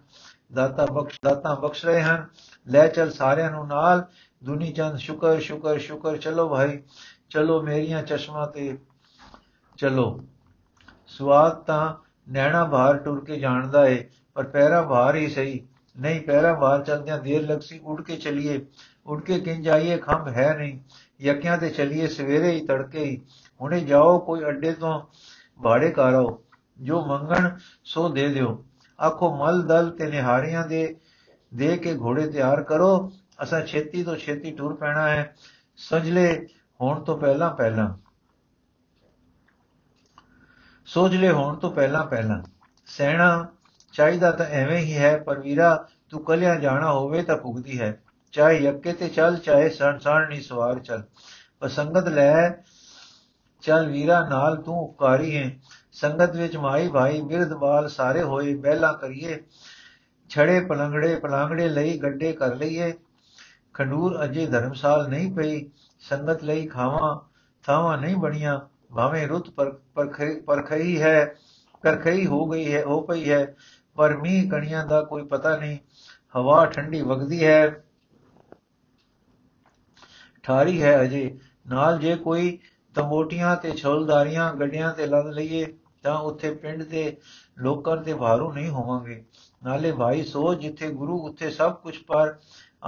[0.54, 2.28] ਦਾਤਾ ਬਖਸ਼ ਦਾਤਾ ਬਖਸ਼ ਰਹੇ ਹਨ।
[2.68, 4.06] ਲੈ ਚੱਲ ਸਾਰਿਆਂ ਨੂੰ ਨਾਲ
[4.44, 6.80] ਦੁਨੀ ਚੰਦ, ਸ਼ੁਕਰ ਸ਼ੁਕਰ ਸ਼ੁਕਰ, ਚਲੋ ਭਾਈ,
[7.30, 8.78] ਚਲੋ ਮੇਰੀਆਂ ਚਸ਼ਮਾ ਤੇ
[9.78, 10.20] ਚਲੋ।
[11.08, 11.94] ਸਵਾਦ ਤਾਂ
[12.32, 15.68] ਨੈਣਾ ਬਾਹਰ ਟੁਰ ਕੇ ਜਾਣਦਾ ਏ, ਪਰ ਪਹਿਰਾ ਬਾਹਰ ਹੀ ਸਹੀ।
[16.00, 18.66] ਨਹੀਂ ਪਹਿਰਾ ਬਾਹਰ ਚਲਦਿਆਂ ਦੇਰ ਲੱਗਸੀ, ਉੱਡ ਕੇ ਚਲੀਏ।
[19.06, 20.80] ਉੱਡ ਕੇ ਕਿੰਜ ਜਾਈਏ ਖੰਭ ਹੈ ਨਹੀਂ।
[21.22, 23.22] ਯਕਿਆਂ ਤੇ ਚਲੀਏ ਸਵੇਰੇ ਹੀ ਤੜਕੇ ਹੀ।
[23.62, 25.02] ਹੁਣੇ ਜਾਓ, ਕੋਈ ਅੱਡੇ ਤੋਂ
[25.62, 26.44] ਬਾੜੇ ਕਾਰੋ
[26.82, 28.66] ਜੋ ਮੰਗਣ, ਸੋ ਦੇ ਦਿਓ।
[29.02, 30.96] ਆਖੋ, ਮਲ ਦਲ ਤੇ ਨਿਹਾਰੀਆਂ ਦੇ
[31.54, 33.12] ਦੇ ਕੇ ਘੋੜੇ ਤਿਆਰ ਕਰੋ।
[33.44, 35.36] ਅਸਾਂ ਛੇਤੀ ਤੋਂ ਛੇਤੀ ਟੁਰ ਪੈਣਾ ਹੈ।
[35.78, 36.48] ਸਜਲੇ
[36.82, 37.94] ਹੋਣ ਤੋਂ ਪਹਿਲਾਂ ਪਹਿਲਾਂ।
[40.86, 42.44] ਸੋਜਲੇ ਹੋਣ ਤੋਂ ਪਹਿਲਾਂ ਪਹਿਲਾਂ।
[42.86, 43.48] ਸੈਣਾ
[43.94, 48.60] ਚਾਹੀਦਾ ਤਾਂ ਐਵੇਂ ਹੀ ਹੈ, ਪਰ ਵੀਰਾ, ਤੂੰ ਕੱਲਿਆ ਜਾਣਾ ਹੋਵੇ ਤਾਂ ਭੁਗਦੀ ਹੈ। ਚਾਹੇ
[48.60, 51.04] ਯੱਕੇ ਤੇ ਚੱਲ, ਚਾਹੇ ਸਣ ਨਹੀਂ, ਸਵਾਰ ਚੱਲ।
[51.60, 52.52] ਪਸੰਗਤ ਲੈ,
[53.62, 55.60] ਚੱਲ ਵੀਰਾ, ਨਾਲ ਤੂੰ ਉਪਕਾਰੀ ਹੈ।
[55.92, 59.44] ਸੰਗਤ ਵਿੱਚ ਮਾਈ ਭਾਈ, ਬਿਰਧ ਬਾਲ ਸਾਰੇ ਹੋਏ, ਬਹਿਲਾ ਕਰੀਏ।
[60.30, 62.94] ਛੜੇ ਪਲੰਗੜੇ, ਪਲਾਂਗੜੇ ਲਈ ਗੱਡੇ ਕਰ ਲਈਏ।
[63.74, 67.20] ਖੰਡੂਰ ਅਜੇ ਧਰਮਸਾਲ ਨਹੀਂ ਪਈ। ਸੰਗਤ ਲਈ ਖਾਵਾਂ,
[67.66, 68.60] ਥਾਵਾਂ ਨਹੀਂ ਬਣੀਆਂ।
[68.96, 69.78] ਭਾਵੇਂ ਰੁੱਤ ਪਰ
[70.48, 71.36] ਪਰਖਈ ਹੈ,
[71.82, 73.56] ਪਰਖਈ ਹੋ ਗਈ ਹੈ, ਹੋ ਪਈ ਹੈ।
[73.96, 75.78] ਪਰ ਮੀਂਹ ਕਣੀਆਂ ਦਾ ਕੋਈ ਪਤਾ ਨਹੀਂ।
[76.36, 77.84] ਹਵਾ ਠੰਡੀ ਵਗਦੀ ਹੈ।
[80.50, 82.58] ਠਾਰੀ ਹੈ ਅਜੇ। ਨਾਲ ਜੇ ਕੋਈ
[82.96, 85.66] ਤਮੋਟੀਆਂ ਤੇ ਛੋਲਦਾਰੀਆਂ ਗੱਡੀਆਂ ਤੇ ਲੱਦ ਲਈਏ,
[86.04, 87.18] ਤਾਂ ਉੱਥੇ ਪਿੰਡ ਦੇ
[87.58, 89.24] ਲੋਕਾਂ ਤੇ ਭਾਰੂ ਨਹੀਂ ਹੋਵਾਂਗੇ।
[89.64, 92.36] ਨਾਲੇ ਭਾਈ ਸੋਚ ਜਿੱਥੇ ਗੁਰੂ, ਉੱਥੇ ਸਭ ਕੁਝ, ਪਰ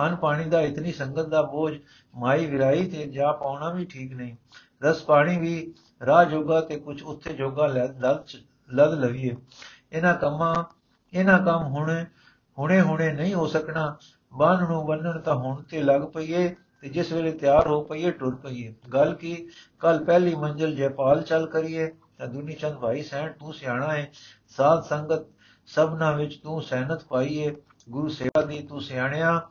[0.06, 1.78] ਅਨ ਪਾਣੀ ਦਾ ਇਤਨੀ ਸੰਗਤ ਦਾ ਬੋਝ,
[2.16, 4.36] ਮਾਈ ਵਿਰਾਈ ਤੇ ਜਾ ਪਾਉਣਾ ਵੀ ਠੀਕ ਨਹੀਂ।
[4.84, 5.74] ਰਸ ਪਾਣੀ ਵੀ
[6.06, 8.06] ਰਾਹ ਜੋਗਾ ਤੇ ਕੁਝ ਉੱਥੇ ਜੋਗਾ ਲੱਦ
[8.74, 9.36] ਲੱਦ ਲਵੀਏ।
[9.92, 10.56] ਇਹਨਾਂ ਕੰਮਾਂ,
[11.14, 12.06] ਇਹਨਾਂ ਕੰਮ ਹੁਣ
[12.58, 13.96] ਹੁਣੇ ਹੁਣੇ ਨਹੀਂ ਹੋ ਸਕਣਾ।
[14.34, 18.36] ਬੰਨ ਨੂੰ ਬੰਨਣ ਤਾਂ ਹੁਣ ਤੇ ਲੱਗ ਪਈਏ। ਤੇ ਜਿਸ ਵੇਲੇ ਤਿਆਰ ਹੋ ਪਈਏ, ਟੁਰ
[18.36, 19.36] ਪਈਏ। ਗੱਲ ਕੀ
[19.80, 24.12] ਕੱਲ ਪਹਿਲੀ ਮੰਜ਼ਲ ਜੈਪਾਲ ਚੱਲ ਕਰੀਏ, ਤਾਂ ਦੁਨੀ ਚੰਦ ਭਾਈ ਸੈਣ ਤੂੰ ਸਿਆਣਾ ਹੈ
[24.50, 25.28] ਸਾਧ ਸੰਗਤ
[25.68, 27.56] ਸਭਨਾ ਵਿੱਚ ਤੂੰ ਸਹਿਨਤ ਪਾਈਏ।
[27.90, 29.42] ਗੁਰੂ ਸੇਵਾ ਦੀ ਤੂੰ ਸਿਆਣਿਆ,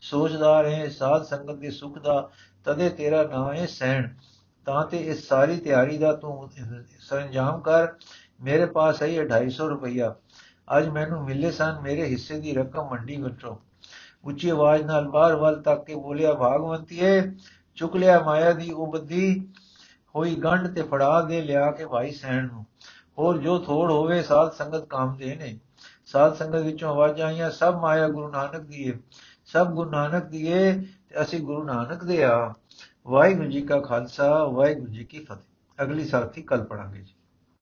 [0.00, 2.30] ਸੋਚਦਾਰ ਹੈ ਸਾਧ ਸੰਗਤ ਦੇ ਸੁਖ ਦਾ
[2.64, 4.08] ਤਦੇ ਤੇਰਾ ਨਾਮ ਹੈ ਸੈਣ
[4.66, 6.50] ਤਾਂ ਤੇ ਇਸ ਸਾਰੀ ਤਿਆਰੀ ਦਾ ਤੂੰ
[7.00, 7.88] ਸੰਜਾਮ ਕਰ।
[8.40, 10.14] ਮੇਰੇ ਪਾਸ ਹੈ 250 ਰੁਪਇਆ
[10.78, 13.56] ਅੱਜ ਮੈਨੂੰ ਮਿਲੇ ਸਨ, ਮੇਰੇ ਹਿੱਸੇ ਦੀ ਰਕਮ ਮੰਡੀ ਵਿੱਚੋਂ
[14.24, 17.22] ਉੱਚੀ ਆਵਾਜ਼ ਨਾਲ ਬਾਹਰ ਵੱਲ ਤੱਕ ਕੇ ਬੋਲਿਆ ਭਾਗਵੰਤੀਏ
[17.76, 19.48] ਚੁੱਕ ਲਿਆ ਮਾਇਆ ਦੀ ਉਹ ਬੱਦੀ
[20.14, 22.66] ਹੋਈ ਗੰਢ ਤੇ ਫੜਾ ਦੇ ਲਿਆ ਕੇ ਭਾਈ ਸੈਣ ਨੂੰ।
[23.18, 25.58] ਹੋਰ ਜੋ ਥੋੜ ਹੋਵੇ, ਸਾਧ ਸੰਗਤ ਕਾਮ ਦੇ ਨੇ।
[26.06, 28.98] ਸਾਧ ਸੰਗਤ ਵਿੱਚੋਂ ਆਵਾਜ਼ਾਂ ਆਈਆਂ, ਸਭ ਮਾਇਆ ਗੁਰੂ ਨਾਨਕ ਦੀ ਹੈ
[29.46, 30.72] ਸਭ ਗੁਰੂ ਨਾਨਕ ਦੀ ਹੈ
[31.08, 32.54] ਤੇ ਅਸੀਂ ਗੁਰੂ ਨਾਨਕ ਦੇ ਆ।
[33.06, 37.14] ਵਾਹਿਗੁਰੂ ਜੀ ਕਾ ਖਾਲਸਾ, ਵਾਹਿਗੁਰੂ ਜੀ ਕੀ ਫਤਿਹ। ਅਗਲੀ ਸਾਥੀ ਕੱਲ ਪੜਾਂਗੇ ਜੀ।